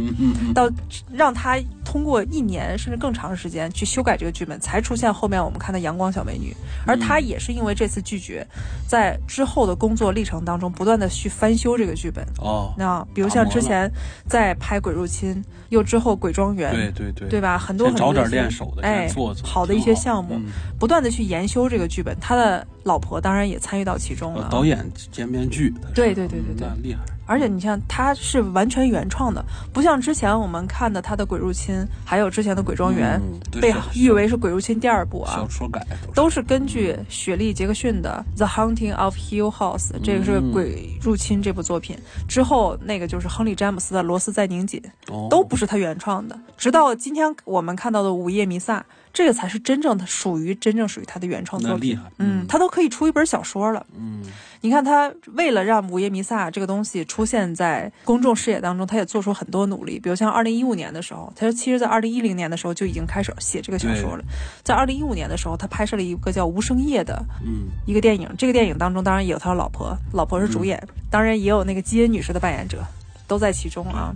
[0.54, 0.70] 到
[1.12, 6.52] 让他通过一年甚至更长的时间去修改这个剧本，才出现后面我们看的《阳光小美女》。
[6.86, 8.46] 而他也是因为这次拒绝，
[8.88, 12.24] 在之后的工作历程当中不断的去翻修这个剧本。
[12.38, 13.92] 哦，那比如像之前
[14.28, 15.36] 在拍《鬼入侵》，
[15.70, 17.58] 又之后《鬼庄园》，对对对，对吧？
[17.58, 19.10] 很多很多找点练手的，哎，
[19.44, 20.40] 好的一些项目，
[20.78, 21.31] 不断的去。
[21.32, 24.48] 研修这个剧本，他的老婆当然也参与到其中了。
[24.52, 27.02] 导演兼编剧，对对对对对，厉害。
[27.28, 33.22] 而且你像他是完全原创的，不像之前我们看的他的《鬼入侵》，还有之前的《鬼庄园》，
[33.62, 35.36] 被誉为是《鬼入侵》第二部啊。
[35.36, 44.82] 小说改都是根据雪莉·杰克逊的《The Haunting of Hill House》，这个是《鬼入侵》这部作品之后，那个就是亨利·詹姆斯的《罗斯在拧紧》，
[45.30, 46.38] 都不是他原创的。
[46.58, 48.80] 直到今天我们看到的《午夜弥撒》。
[49.14, 54.24] 这个才是真正的属于真正属于他的原创作品，嗯，他都可以出一本小说了，嗯，
[54.62, 64.24] 你看他为了让《午夜弥撒》这个东西出现在公众视野当中，他也做出很多努力，比如像二零一五年的时候，他说其实在二零一零年的时候就已经开始写这个小说了，
[64.64, 72.82] 在二零一五年的时候，他拍摄了一个叫《无声夜》的，嗯，一个电影，这个电影当中当然也有他的老婆，老婆是主演，当然也有那个基恩女士的扮演者，
[73.28, 74.16] 都在其中啊。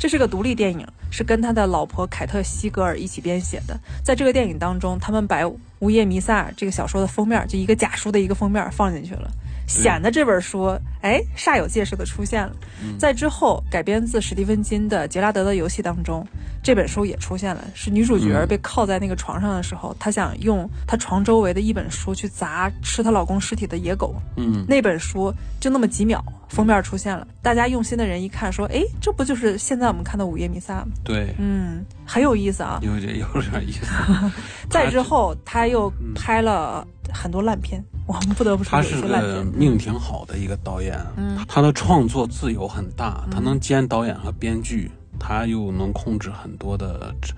[0.00, 3.76] 这是个独立电影，是跟他的老婆凯特·西格尔一起编写的。
[4.04, 5.42] 在这个电影当中，他们把
[5.80, 9.30] 《午夜弥撒》这个小说的封面，就一个假书的一个封面放进去了。
[9.68, 12.52] 显得这本书哎煞有介事的出现了，
[12.98, 16.26] 在之后改编自史蒂芬金的《杰拉德的游戏》当中，
[16.62, 17.62] 这本书也出现了。
[17.74, 24.14] 是女主角被铐在那个床上的时候，她想用她床周围的一本书去砸吃她老公尸体的野狗。
[24.36, 27.28] 嗯，那本书就那么几秒，封面出现了。
[27.42, 33.86] 大家用心的人一看，说：“哎，这不就是现在我们看的《午夜弥撒》吗？”对，嗯，很有意思啊，有点有点意思。
[34.70, 36.86] 再之后，他又拍了。
[37.10, 44.90] 很多烂片，我们不得不说他是个命挺好的一个导演，嗯，他的创作自由很大，他能兼导演和编剧，
[45.20, 47.32] 他又能控制很多的制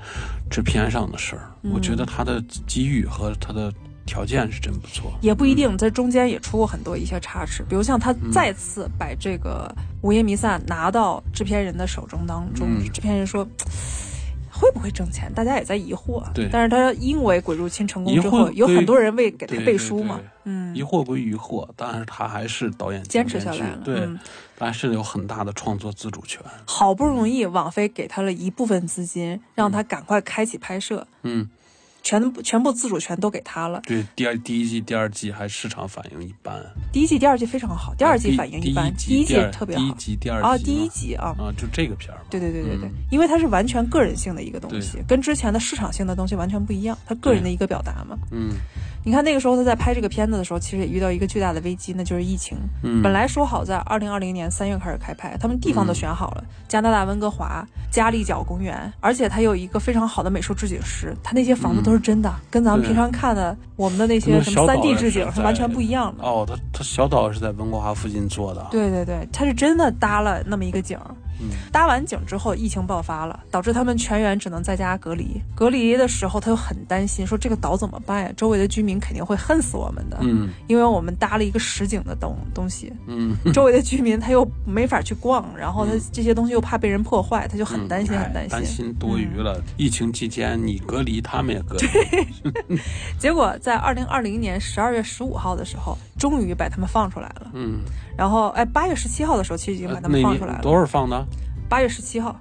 [0.49, 1.51] 制片上的事儿。
[1.75, 3.71] 我觉得他的机遇和他的。
[4.07, 5.13] 条件是真不错。
[5.21, 13.47] 也不一定，在中间也出过很多一些差池，比如像他再次把这个《午夜弥撒》拿到制片人的手中当中，制片人说。
[14.61, 15.33] 会不会挣钱？
[15.33, 16.23] 大家也在疑惑。
[16.35, 20.21] 对，但是他因为鬼入侵成功之后，有很多人为给他背书嘛。
[20.45, 23.79] 嗯，疑惑归疑惑，但是他还是导演坚持下来了。
[23.83, 24.07] 对，
[24.59, 26.43] 但是有很大的创作自主权。
[26.67, 31.07] 好不容易网飞给他了一部分资金，让他赶快开启拍摄。
[31.23, 31.49] 嗯。
[32.03, 33.81] 全部全部自主权都给他了。
[33.85, 36.61] 对，第二第一季、第二季还市场反应一般。
[36.93, 39.83] 第一季、第二季非常好，第二季反应一般，第一季特别好。
[39.83, 42.21] 第一季、第二季啊，第一集啊啊，就这个片儿。
[42.31, 48.19] 对对对对对，因为它是完全个人性的一个东西，跟之前的市场性的东西完全不一样，他个人的一个表达嘛。
[48.33, 48.51] 嗯。
[49.03, 52.59] 你看那个时候他在拍这个片子的时候，其实也遇到一个巨大的危机，那就是疫情。
[52.83, 66.25] 嗯，本来说好在二零二零年三月开始开拍，他们地方都选好了，加拿大温哥华加利角公园，而且他有一个非常好的美术制景师，他那些房子都是真的，跟咱们平常看的我们的那些什么三 D 置景是完全不一样的。
[66.25, 68.67] 哦，它它小岛是在温哥华附近做的。
[68.71, 70.99] 对对对，它是真的搭了那么一个景。
[71.73, 75.41] 搭完景之后，疫情爆发了，导致他们全员只能在家隔离。
[75.55, 78.33] 隔离的时候，他又很担心，说这个岛怎么办呀？
[78.37, 80.19] 周围的居民肯定会恨死我们的。
[80.21, 82.93] 嗯，因为我们搭了一个实景的东东西。
[83.07, 88.51] 嗯，周围的居民他又没法去逛，然后他这些东西又怕被人破坏，他就很担心，很担心。
[88.51, 89.63] 担心多余了。
[89.77, 92.79] 疫情期间你隔离，他们也隔离。
[93.19, 97.51] 结果在二零二零年十二月十五号的时候，终于把他们放出来了。
[97.55, 97.81] 嗯，
[98.17, 100.63] 然后哎，八月十七号的时候，其实已经把他们放出来了。
[100.63, 101.27] 多少放的？
[101.69, 102.39] 八月十七号，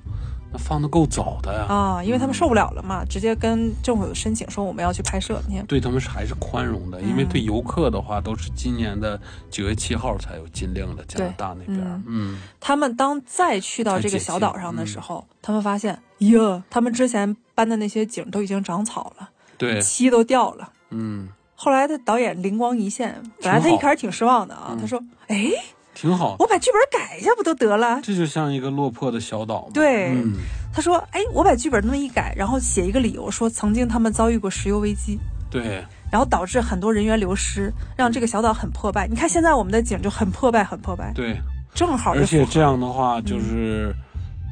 [0.51, 1.65] 那放的够早的呀！
[1.69, 5.39] 啊，因为他们受不了了嘛，直接跟政府申请说我们要去拍摄。
[5.47, 9.19] 你看，对他们是还是宽容的，因为对游客的话都是今年的
[9.51, 12.03] 九月七号才有禁令的，加拿大那边。
[12.07, 20.71] 嗯，他们当再去到这个小岛上的时候，他们发现，哟，他们之前搬的那些景都已经长草了，对，漆都掉了。
[20.89, 21.29] 嗯，
[21.61, 24.97] 后来他导演灵光一现，本来他一开始挺失望的啊，他说，
[25.27, 25.51] 哎。
[25.93, 27.99] 挺好，我把剧本改一下不就得了？
[28.01, 29.67] 这就像一个落魄的小岛。
[29.73, 30.35] 对，嗯，
[30.73, 35.19] 他说：“哎，我把剧本那么一改，然后写一个理由，说曾经他们遭遇过石油危机，
[35.51, 39.07] 对，然后导致很多人员流失，让这个小岛很破败。
[39.07, 41.11] 你看现在我们的景就很破败，很破败。
[41.13, 41.37] 对，
[41.73, 42.13] 正好。
[42.13, 43.93] 而且这样的话就是。”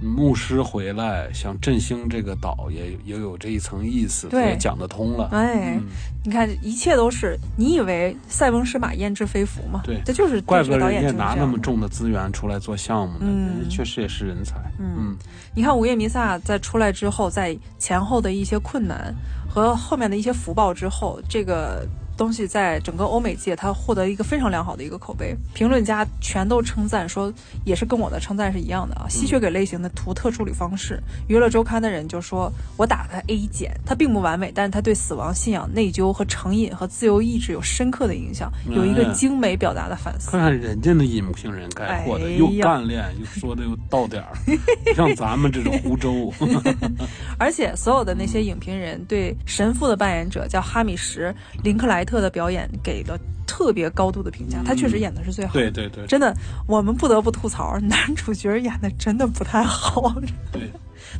[0.01, 5.29] 牧师回来想振兴这个岛，也也有这一层意思，对，讲得通了。
[5.31, 5.79] 哎，
[6.23, 9.81] 你看，一切都是你以为塞翁失马焉知非福嘛？
[9.83, 14.55] 对，这就是怪不得人家拿那么重的资源出来做项目呢，确实也是人才。
[14.79, 15.15] 嗯，
[15.55, 19.13] 你看《午夜弥撒》在出来之后，在前后的一些困难
[19.49, 21.87] 和后面的一些福报之后，这个。
[22.17, 27.31] 东西在整个欧美界，它获得一个非常良好的一个口碑，评论家全都称赞说，
[27.63, 29.05] 也是跟我的称赞是一样的啊。
[29.07, 40.31] 吸血鬼类型的独特处理方式，娱乐周刊的人就说，我打它 A 减，它并不完美，但是它对死亡、信仰、内疚和成瘾和自由意志有深刻的影响，有一个精美表达的反思。
[40.31, 44.33] 看看人家的影评人概括的，又干练又说的又到点儿，
[44.95, 46.33] 像咱们这种湖州。
[47.37, 51.31] 而且所有的那些影评人对神父的扮演者叫哈米什
[51.63, 52.06] 林克莱。
[52.07, 55.53] 特的表演给了特别高度的评价，他确实演的是最好。
[55.53, 56.33] 对对对，真的，
[56.65, 60.15] 我们不得不吐槽，男主角演的真的不太好。
[60.51, 60.71] 对。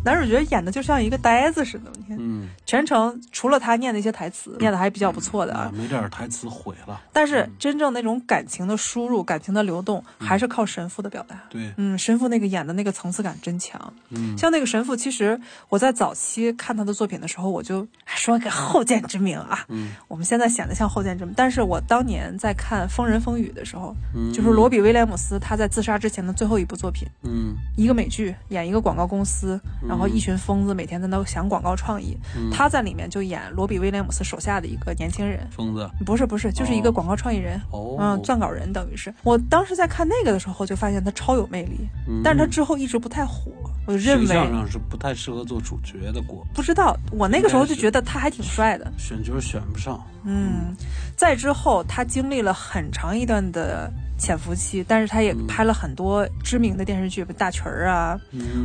[0.03, 7.01] 男主角演的就像一个呆子似的，你看，嗯，全程除了他念那些台词，念的还比较不错的啊，没点台词毁了。
[7.13, 11.43] 但是真正那种感情的输入、感情的流动，还是靠神父的表达。
[11.49, 13.93] 对，嗯，神父那个演的那个层次感真强。
[14.09, 19.65] 嗯，像那个神父，其实我在早期看他的作品的时候，我就说个后见之明啊。
[19.69, 30.57] 嗯，我们现在显得像后见之明，但是我当年在看《疯人疯语》的时候，嗯，就是罗比威廉姆斯他在自杀之前的最后一部作品，嗯，一个美剧，演一个广告公司，然后一群疯。
[30.67, 32.17] 子每天在那想广告创意，
[32.51, 35.47] 他在里面就演罗比威廉姆斯手下的一个年轻人。
[35.49, 39.13] 疯子不是不是，就是一个广告创意人，嗯，撰稿人等于是。
[39.23, 41.88] 我当时在看那个的时候，就发现他超有魅力，
[42.23, 43.51] 但是他之后一直不太火。
[43.86, 46.45] 我认为形象上是不太适合做主角的过。
[46.53, 48.91] 不知道，我那个时候就觉得他还挺帅的。
[48.97, 50.05] 选角选不上。
[50.25, 50.75] 嗯，
[51.15, 53.89] 再之后他经历了很长一段的。
[54.18, 58.20] 潜伏期，但是他也拍了很多知名的电视剧，比大群儿啊，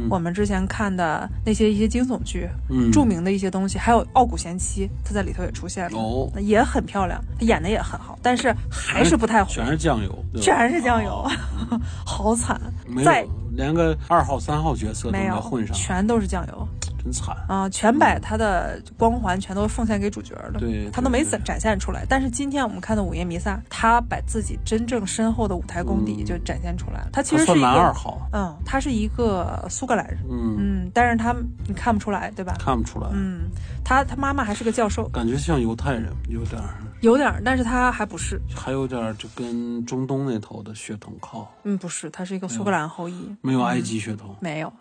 [0.08, 2.48] 我们之前看的那些一些惊悚剧，
[2.92, 11.26] 著名的一些东西，还有《傲骨贤妻》，他在里头也出现了，也很漂亮，他演的也很好，但是还是不太火，全是酱油，全是酱油，
[12.04, 12.60] 好惨，
[13.04, 16.68] 再连个二号、三号角色都没有混上，全都是酱油。
[17.02, 17.68] 真惨啊！
[17.68, 22.06] 全把他的光环全都奉献给主角了，对他都没展展现出来。
[22.08, 27.08] 但是今天我们看的《午夜弥撒》，他把自己真正深厚的舞台功底就展现出来了。
[27.12, 31.34] 他其实是一个男二号，嗯，他是一个苏格兰人，嗯嗯，但是他
[31.66, 32.54] 你看不出来，对吧？
[32.58, 33.50] 看不出来，嗯，
[33.84, 36.62] 他他妈妈还是个教授，感觉像犹太人，有点
[37.00, 44.72] 有点但是他还不是，还有点就跟中东那头的血统靠，嗯，不是，他是一个苏格兰后裔，没有埃及血统，没有。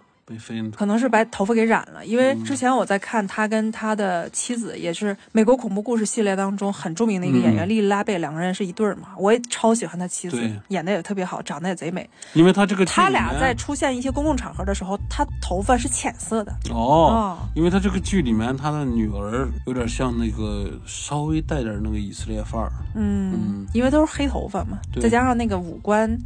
[0.75, 9.09] 可能是把头发给染了，因为之前我在看他跟他的妻子，也是美国恐怖故事系列当中很著名的一个演员莉莉拉贝，两个人是一对儿嘛。
[9.17, 12.09] 我也超喜欢他妻子，演的也特别好，长得也贼美。
[12.33, 17.37] 因为他这个他俩在出现一些公共场合的时候，他头发是浅色的哦。
[17.53, 22.71] 因为他这个剧里面，他的女儿有点像那个稍微带点那个以色列范儿。
[22.95, 26.17] 嗯，因为都是黑头发嘛，再加上那个五官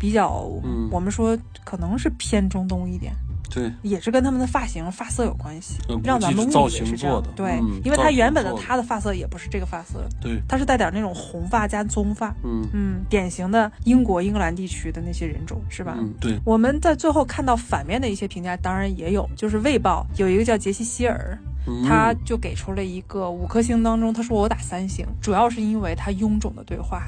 [0.00, 0.48] 比较，
[0.90, 3.12] 我们说可能是偏中东一点。
[3.52, 7.22] 对，也是跟他们的发型、发色有关系，让咱们误以为是这样。
[7.36, 15.96] 对，因为他原本的他的发色也不是这个发色，对，他是带点那种红发加棕发，嗯嗯，典型的英国英格兰地区的那些人种，是吧？
[15.98, 16.38] 嗯，对。
[16.44, 21.38] 我们在最后看到反面的一些评价，当然也有，就是《卫报》有一个叫杰西·希尔。
[21.86, 27.02] 他就给出了一个五颗星当中，他说我打三星，主要是因为他臃肿的对话，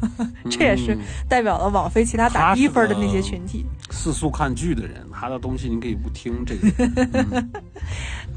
[0.50, 0.96] 这也是
[1.28, 3.64] 代表了网飞其他打低分的那些群体。
[3.90, 7.44] 四速看剧的人，他的东西你可以不听这个。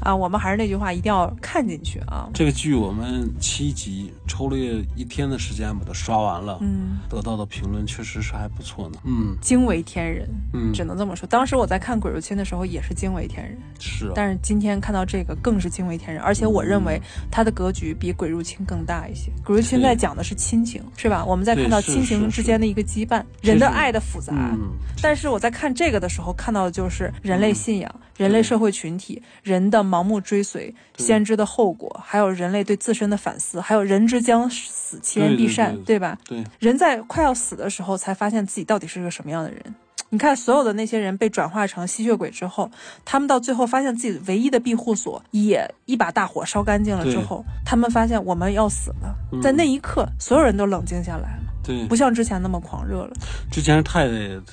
[0.00, 2.28] 啊，我们还是那句话，一定要看进去啊！
[2.32, 4.56] 这个剧我们七集抽了
[4.94, 11.26] 一天的时间把它刷完了，嗯，得到的评论确实是还不错呢，嗯，惊为天人，嗯，只能这么说。
[11.28, 15.58] 当时我在看《鬼入侵》的时候也是惊为天人，是，但是今天看到这个更。
[15.58, 17.02] 是惊为天人，而且我认为
[17.32, 19.28] 它的格局比《鬼入侵》更大一些。
[19.44, 21.24] 《鬼入侵》在讲的是亲情，是吧？
[21.24, 24.32] 我们在看到亲情之间的一个羁绊，人的爱的复杂。
[24.32, 24.70] 嗯
[25.00, 36.18] 但是我在看这个的时候，看到的就是人类信仰、人类社会群体、人的盲目追随、先知的后果，还有人类对自身的反思，还有人之将死，其言必善，对吧？
[36.26, 39.62] 对，人在快要死的时候，才发现自己到底是个什么样的人。
[40.10, 42.70] 你看，所有的那些人被转化成吸血鬼之后，
[43.04, 49.14] 他们到最后发现自己唯一的庇护所也一把大火烧干净了之后，他们发现我们要死了。
[49.42, 51.47] 在那一刻，所有人都冷静下来了。
[51.68, 53.12] 对，不像之前那么狂热了。
[53.52, 54.08] 之前太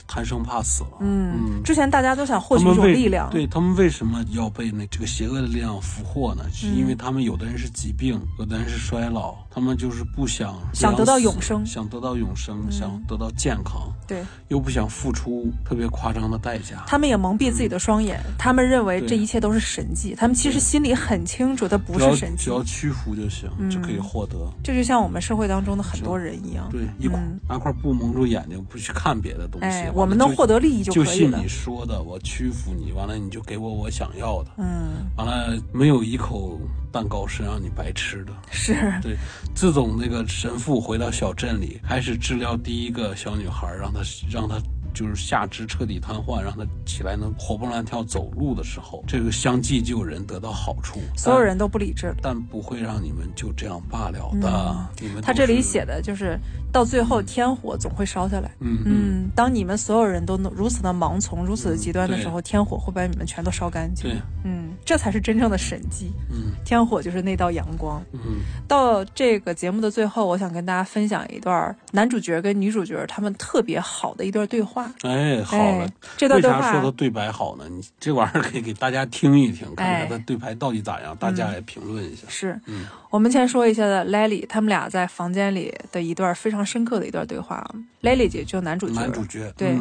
[0.06, 0.98] 贪生怕死了。
[1.00, 3.30] 嗯，之前大家都想获取一种力量。
[3.30, 6.44] 对他们为什么要被那这个邪恶的力量俘获呢？
[6.52, 13.90] 是因为他们有的人是疾病，有的人是衰老，他们就是不想想得到永生，想得到永生，想得到健康。
[14.06, 16.84] 对，又不想付出特别夸张的代价。
[16.86, 20.14] 他们也蒙蔽自己的双眼，他们认为这一切都是神迹。
[20.14, 24.36] 他们其实心里很清楚，它不是神迹，只要屈服就行，就可以获得。
[24.62, 26.68] 这就像我们社会当中的很多人一样。
[26.70, 26.82] 对。
[27.00, 29.68] 一块拿块布蒙住眼睛，不去看别的东西。
[29.68, 31.06] 哎，我们能获得利益就可以了。
[31.06, 34.52] 就信你说的，我屈服你，完了你就给我我想要的。
[34.58, 36.60] 嗯，完了没有一口
[36.96, 38.32] 蛋糕是让你白吃的。
[38.50, 39.18] 是对，
[39.54, 44.00] 自从那个神父回到小镇里，开始治疗第一个小女孩，让她
[44.32, 44.58] 让她。
[44.96, 51.00] 就是下肢彻底瘫痪，让他起来能活蹦乱跳走路的时候，这个相继就有人得到好处。
[51.16, 54.76] 所有人都不理智，但不会让你们就这样罢了的。
[55.02, 56.40] 你们他这里写的就是
[56.72, 58.50] 到最后天火总会烧下来。
[58.60, 64.10] 嗯嗯，当你们所有人都如此的盲从、如此的极端的时候，天火会把你们全都烧干净。
[64.10, 66.12] 对，嗯，这才是真正的神迹。
[66.32, 68.02] 嗯，天火就是那道阳光。
[68.14, 68.20] 嗯，
[68.68, 74.85] 到这个节目的最后，我想跟大家分享一段男主角跟女主角他们特别好的一段对话。
[75.02, 77.68] 哎，好了，这段为啥说他对白好呢？
[77.70, 82.28] 你这玩意儿可以给大家听一听，看看他对白到底咋样，大家也评论一下。
[82.28, 87.66] 是，嗯，我们先说一下的 Lily，他们俩在房间里的一段非常深刻的一段对话。
[88.02, 89.78] Lily 姐就男主角，男主角，对，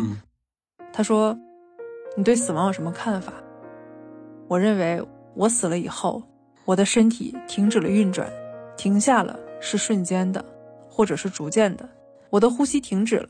[0.92, 1.36] 他说
[2.16, 3.32] ：“你对死亡有什么看法？”
[4.48, 5.02] 我认为，
[5.34, 6.22] 我死了以后，
[6.64, 8.30] 我的身体停止了运转，
[8.76, 10.44] 停下了是瞬间的，
[10.88, 11.88] 或者是逐渐的，
[12.30, 13.28] 我的呼吸停止了。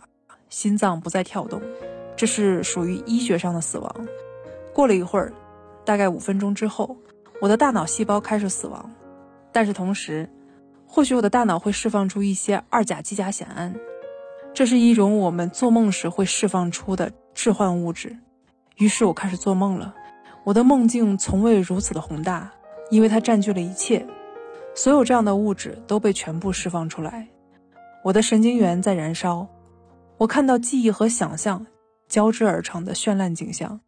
[0.48, 1.60] 心脏不再跳动，
[2.16, 4.06] 这是属于医学上的死亡。
[4.72, 5.32] 过了一会儿，
[5.84, 6.96] 大概五分钟之后，
[7.40, 8.90] 我的大脑细胞开始死亡，
[9.52, 10.28] 但是同时，
[10.86, 13.74] 或许我的大脑会释放出一些二甲基甲酰胺，
[14.52, 18.16] 这是一种我们做梦时会释放出的致幻物质。
[18.76, 19.94] 于是我开始做梦了，
[20.44, 22.52] 我的梦境从未如此的宏大，
[22.90, 24.06] 因为它占据了一切，
[24.74, 27.28] 所有这样的物质都被全部释放出来，
[28.02, 29.46] 我的神经元在燃烧。
[30.16, 31.66] 我看到记忆和想象
[32.08, 33.80] 交织而成的绚烂景象，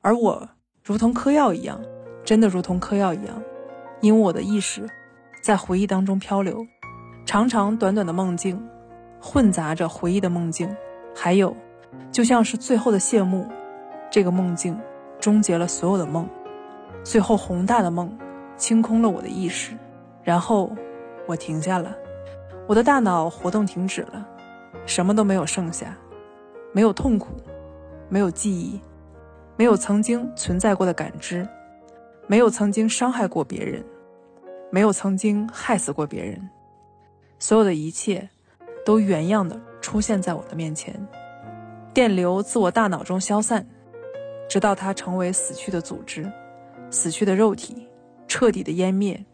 [0.00, 0.48] 而我
[0.82, 1.80] 如同嗑药一样，
[2.24, 3.40] 真的如同嗑药一样，
[4.00, 4.88] 因为我的意识
[5.42, 6.66] 在回忆当中漂流，
[7.24, 8.60] 长长短短的梦境，
[9.20, 10.74] 混杂着回忆的梦境，
[11.14, 11.54] 还有，
[12.10, 13.46] 就像是最后的谢幕，
[14.10, 14.76] 这个梦境
[15.20, 16.28] 终结了所有的梦，
[17.04, 18.18] 最后宏大的梦
[18.56, 19.76] 清空了我的意识，
[20.24, 20.72] 然后
[21.26, 21.96] 我停下了，
[22.66, 24.26] 我的大脑活动停止了，
[24.86, 25.96] 什么都没有剩下，
[26.72, 27.28] 没有痛苦，
[28.08, 28.80] 没有记忆，
[29.56, 31.46] 没有曾经存在过的感知，
[32.26, 33.84] 没有曾经伤害过别人，
[34.70, 36.50] 没有曾经害死过别人，
[37.38, 38.28] 所有的一切
[38.84, 40.94] 都原样的出现在我的面前，
[41.94, 43.66] 电流自我大脑中消散。
[44.48, 46.28] 直到它成为死去的组织，
[46.90, 47.86] 死去的肉体，
[48.26, 49.24] 彻底的湮灭。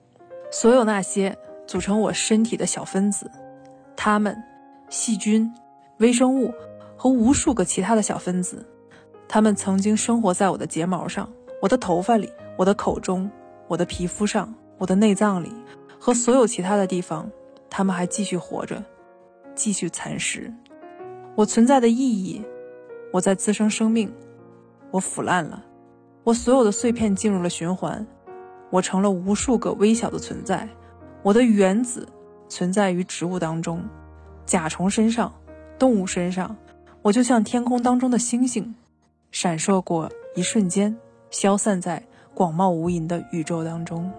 [0.51, 1.35] 所有那些
[1.67, 3.31] 组成我身体的小分子，
[3.97, 4.37] 它们，
[4.89, 5.53] 细菌、
[5.99, 6.53] 微生物
[6.97, 8.65] 和无数个其他的小分子，
[9.29, 11.29] 它们曾经生活在我的睫毛上、
[11.61, 13.31] 我的头发里、我的口中、
[13.69, 15.53] 我的皮肤上、我的内脏里
[15.99, 17.31] 和所有其他的地方。
[17.69, 18.83] 它们还继续活着，
[19.55, 20.51] 继续蚕食。
[21.35, 22.43] 我存在的意义，
[23.13, 24.11] 我在滋生生命。
[24.93, 25.63] 我腐烂了，
[26.25, 28.07] 我所有的碎片进入了循环，
[28.71, 30.67] 我成了无数个微小的存在。
[31.23, 32.09] 我的原子
[32.49, 33.85] 存在于植物当中，
[34.47, 35.33] 甲虫身上，
[35.79, 36.57] 动物身上。
[37.03, 38.75] 我就像天空当中的星星，
[39.33, 40.97] 闪烁过一瞬间，
[41.31, 42.03] 消散在
[42.33, 44.11] 广袤无垠的宇宙当中。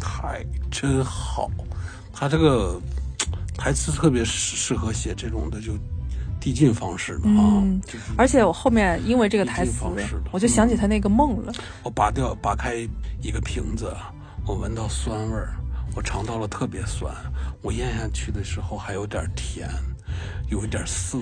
[0.00, 1.50] 太真好，
[2.12, 2.80] 他这个
[3.56, 5.72] 台词特别适适合写这种的就。
[6.40, 7.60] 递进方式的啊，
[8.16, 9.82] 而且我后面因为这个台词，
[10.30, 11.52] 我就想起他那个梦了。
[11.82, 12.76] 我拔掉拔开
[13.20, 13.92] 一个瓶子，
[14.46, 15.56] 我闻到酸味儿，
[15.98, 17.12] 我尝到了特别酸，
[17.60, 19.68] 我咽下去的时候还有点甜，
[20.48, 21.18] 有一点涩，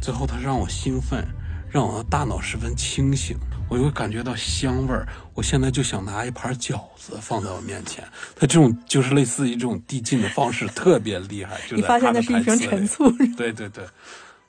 [0.00, 1.22] 最后它让我兴奋，
[1.70, 3.36] 让我的大脑十分清醒，
[3.68, 5.06] 我又感觉到香味儿。
[5.34, 8.02] 我现在就想拿一盘饺子放在我面前，
[8.34, 11.60] 它这种就是类似于这种递进的方式特别厉害。
[11.70, 13.10] 你发现那是一瓶陈醋？
[13.36, 13.84] 对对对。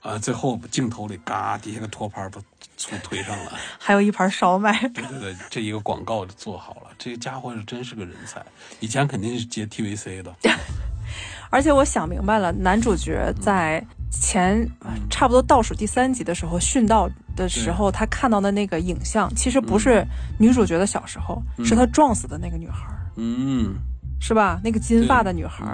[0.01, 0.17] 啊！
[0.17, 2.41] 最后镜头里，嘎，底下个托盘把
[2.77, 4.71] 醋推上了，还有一盘烧麦。
[4.89, 6.89] 对对对，这一个广告就做好了。
[6.97, 8.41] 这个家伙是真是个人才，
[8.79, 10.33] 以前肯定是接 TVC 的。
[11.51, 14.65] 而且我想明白了，男主角在前
[15.09, 20.05] 差不多倒数第三集的时候殉道的时候，他看到的那个影像，其实不是
[20.37, 22.87] 女主角的小时候，是他撞死的那个女孩。
[23.17, 23.75] 嗯，
[24.21, 24.61] 是吧？
[24.63, 25.65] 那个金发的女孩。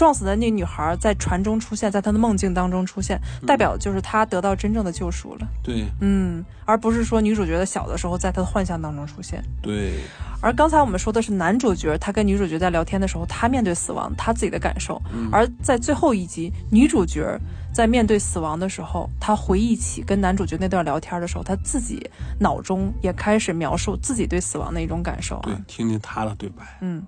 [0.00, 5.46] 撞死的那女孩在船中出现，在他的梦境当中出现，代表就是他得到真正的救赎了。
[5.62, 9.44] 对，嗯，而不是说女主角的小的时候在他的幻象当中出现。
[9.60, 9.92] 对。
[10.40, 14.96] 而刚才我们说的是男主角，他跟女主角在聊天的时候，他面对死亡他自己的感受；
[15.30, 17.38] 而在最后一集，女主角
[17.70, 25.42] 在面对死亡的时候，她回忆起跟男主角那段聊天的时候，她自己脑中也开始描述自己对死亡的一种感受啊。
[25.44, 26.64] 对，听听他的对白。
[26.80, 27.04] 嗯。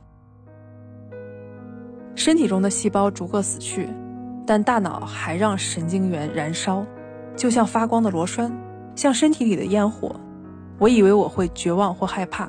[2.14, 3.88] 身体中的细胞逐个死去，
[4.46, 6.84] 但大脑还让神经元燃烧，
[7.36, 8.52] 就像发光的螺栓，
[8.94, 10.14] 像身体里的烟火。
[10.78, 12.48] 我以为我会绝望或害怕，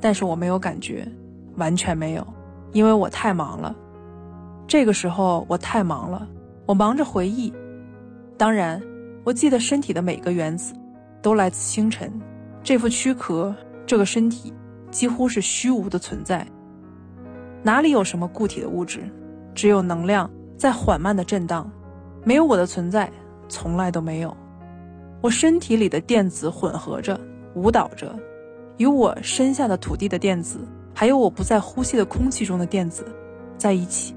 [0.00, 1.06] 但是我没有感觉，
[1.56, 2.26] 完全没有，
[2.72, 3.74] 因为我太忙了。
[4.66, 6.28] 这个时候我太忙了，
[6.66, 7.52] 我忙着回忆。
[8.36, 8.80] 当然，
[9.24, 10.74] 我记得身体的每个原子
[11.20, 12.12] 都来自星辰，
[12.62, 13.54] 这副躯壳，
[13.86, 14.52] 这个身体
[14.90, 16.46] 几乎是虚无的存在。
[17.64, 19.00] 哪里有什么固体的物质，
[19.54, 21.70] 只有能量在缓慢的震荡。
[22.24, 23.10] 没有我的存在，
[23.48, 24.36] 从来都没有。
[25.20, 27.18] 我身体里的电子混合着，
[27.54, 28.12] 舞蹈着，
[28.78, 30.58] 与我身下的土地的电子，
[30.92, 33.04] 还有我不再呼吸的空气中的电子，
[33.56, 34.14] 在一起。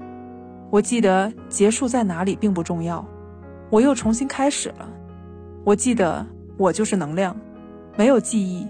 [0.70, 3.06] 我记得结束在哪里并不重要，
[3.70, 4.88] 我又重新开始了。
[5.64, 7.36] 我记得我就是能量，
[7.96, 8.66] 没有记忆，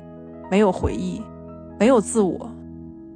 [0.51, 1.23] 没有回忆，
[1.79, 2.51] 没有自我。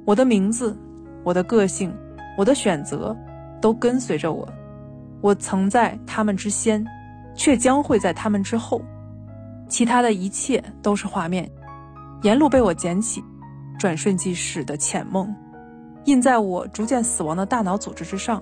[0.05, 0.75] 我的名字。
[1.23, 1.93] 我的个性，
[2.37, 3.15] 我的选择，
[3.61, 4.47] 都跟随着我。
[5.21, 6.85] 我曾在他们之先，
[7.35, 8.81] 却将会在他们之后。
[9.69, 11.49] 其他的一切都是画面，
[12.23, 13.23] 沿路被我捡起，
[13.79, 15.33] 转瞬即逝的浅梦，
[16.05, 18.41] 印在我逐渐死亡的大脑组织之上。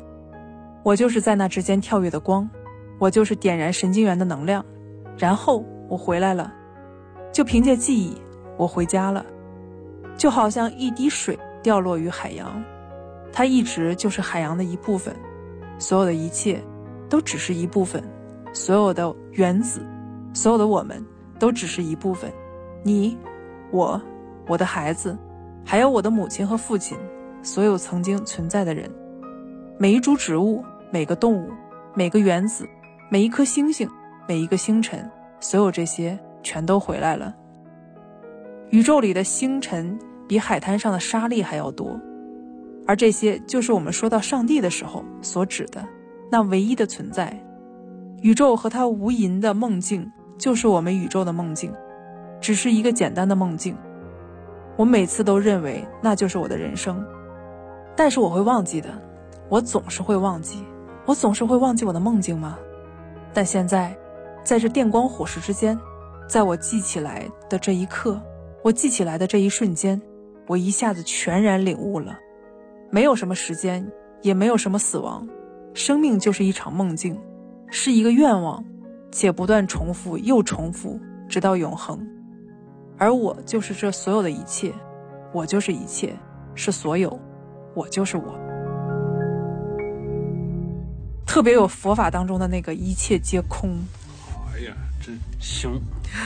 [0.81, 2.49] 我就是在那之间跳跃的光，
[2.97, 4.65] 我就是点燃神经元的能量。
[5.17, 6.51] 然后我回来了，
[7.31, 8.15] 就凭借记忆，
[8.57, 9.25] 我回家了，
[10.17, 11.37] 就好像一滴水。
[11.61, 12.63] 掉落于海洋，
[13.31, 15.15] 它一直就是海洋的一部分。
[15.77, 16.61] 所有的一切，
[17.07, 18.03] 都只是一部分。
[18.51, 19.81] 所有的原子，
[20.33, 21.05] 所有的我们，
[21.37, 22.31] 都只是一部分。
[22.83, 23.17] 你，
[23.71, 24.01] 我，
[24.47, 25.17] 我的孩子，
[25.65, 26.97] 还有我的母亲和父亲，
[27.41, 28.91] 所有曾经存在的人，
[29.77, 31.49] 每一株植物，每个动物，
[31.93, 32.67] 每个原子，
[33.09, 33.89] 每一颗星星，
[34.27, 35.09] 每一个星辰，
[35.39, 37.33] 所有这些全都回来了。
[38.71, 39.97] 宇宙里的星辰。
[40.29, 41.99] 比海滩上的沙粒还要多，
[42.85, 45.83] 而这些就是我们说到上帝的时候所指的
[46.31, 47.35] 那唯一的存在。
[48.21, 50.07] 宇宙和它无垠的梦境，
[50.37, 51.73] 就是我们宇宙的梦境，
[52.39, 53.75] 只是一个简单的梦境。
[54.77, 57.03] 我每次都认为那就是我的人生，
[57.95, 58.89] 但是我会忘记的，
[59.49, 60.63] 我总是会忘记，
[61.05, 62.59] 我总是会忘记我的梦境吗？
[63.33, 63.97] 但现在，
[64.43, 65.75] 在这电光火石之间，
[66.27, 68.21] 在我记起来的这一刻，
[68.63, 69.99] 我记起来的这一瞬间，
[70.49, 72.17] 我一下子全然领悟了，
[72.89, 73.87] 没有什么时间，
[74.23, 75.29] 也没有什么死亡，
[75.75, 77.15] 生命就是一场梦境，
[77.69, 78.65] 是一个愿望，
[79.11, 82.03] 且不断重复又重复，直到永恒。
[82.97, 84.73] 而我就是这所有的一切，
[85.31, 86.15] 我就是一切，
[86.55, 87.19] 是所有，
[87.75, 88.35] 我就是我。
[91.27, 93.69] 特别有佛法当中的那个一切皆空。
[94.51, 95.79] 哎呀，真行，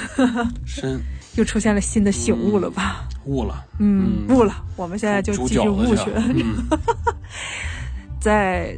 [0.65, 1.01] 深，
[1.35, 3.07] 又出现了新的醒悟了吧？
[3.25, 4.63] 悟了，嗯，悟了。
[4.75, 6.11] 我们现在就继续悟去。
[8.19, 8.77] 在。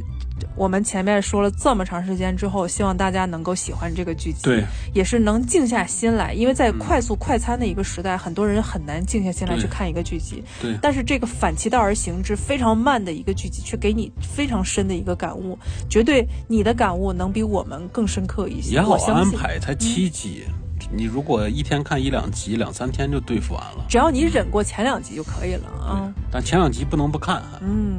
[0.54, 10.42] 我们前面说了这么长时间之后，希望大家能够喜欢这个剧集，对，也是能静下心来，因为在快速快餐的一个时代，很多人很难静下心来去看一个剧集。
[10.60, 15.58] 对，但是这个反其道而行之，非常慢的一个剧集，却给你非常深的一个感悟，
[15.88, 18.74] 绝对你的感悟能比我们更深刻一些。
[18.74, 20.44] 也好安排，才七集。
[20.90, 23.84] 你如果一天看一两集，两三天就对付完了。
[23.88, 26.12] 只要你忍过前两集就可以了啊。
[26.30, 27.42] 但前两集不能不看。
[27.60, 27.98] 嗯，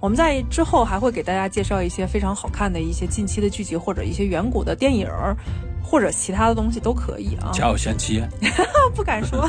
[0.00, 5.08] 我们在之后还会给大家介绍一些非常好看的一些近期的剧集，或者一些远古的电影，
[5.82, 7.50] 或者其他的东西都可以啊。
[7.52, 8.22] 家有仙妻？
[8.94, 9.48] 不敢说。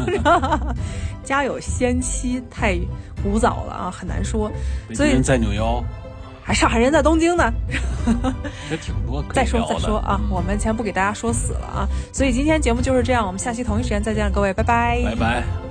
[1.24, 2.78] 家有仙妻太
[3.22, 4.52] 古早了啊，很难说。
[4.94, 5.84] 所以在扭腰。
[6.48, 7.54] 还上海人在东京呢，
[8.70, 9.22] 这挺多。
[9.34, 11.84] 再说再说啊，我们先不给大家说死了啊。
[12.14, 15.67] 所以今天节目就是这样，我们下期同一时间再见，各位，拜拜，拜拜。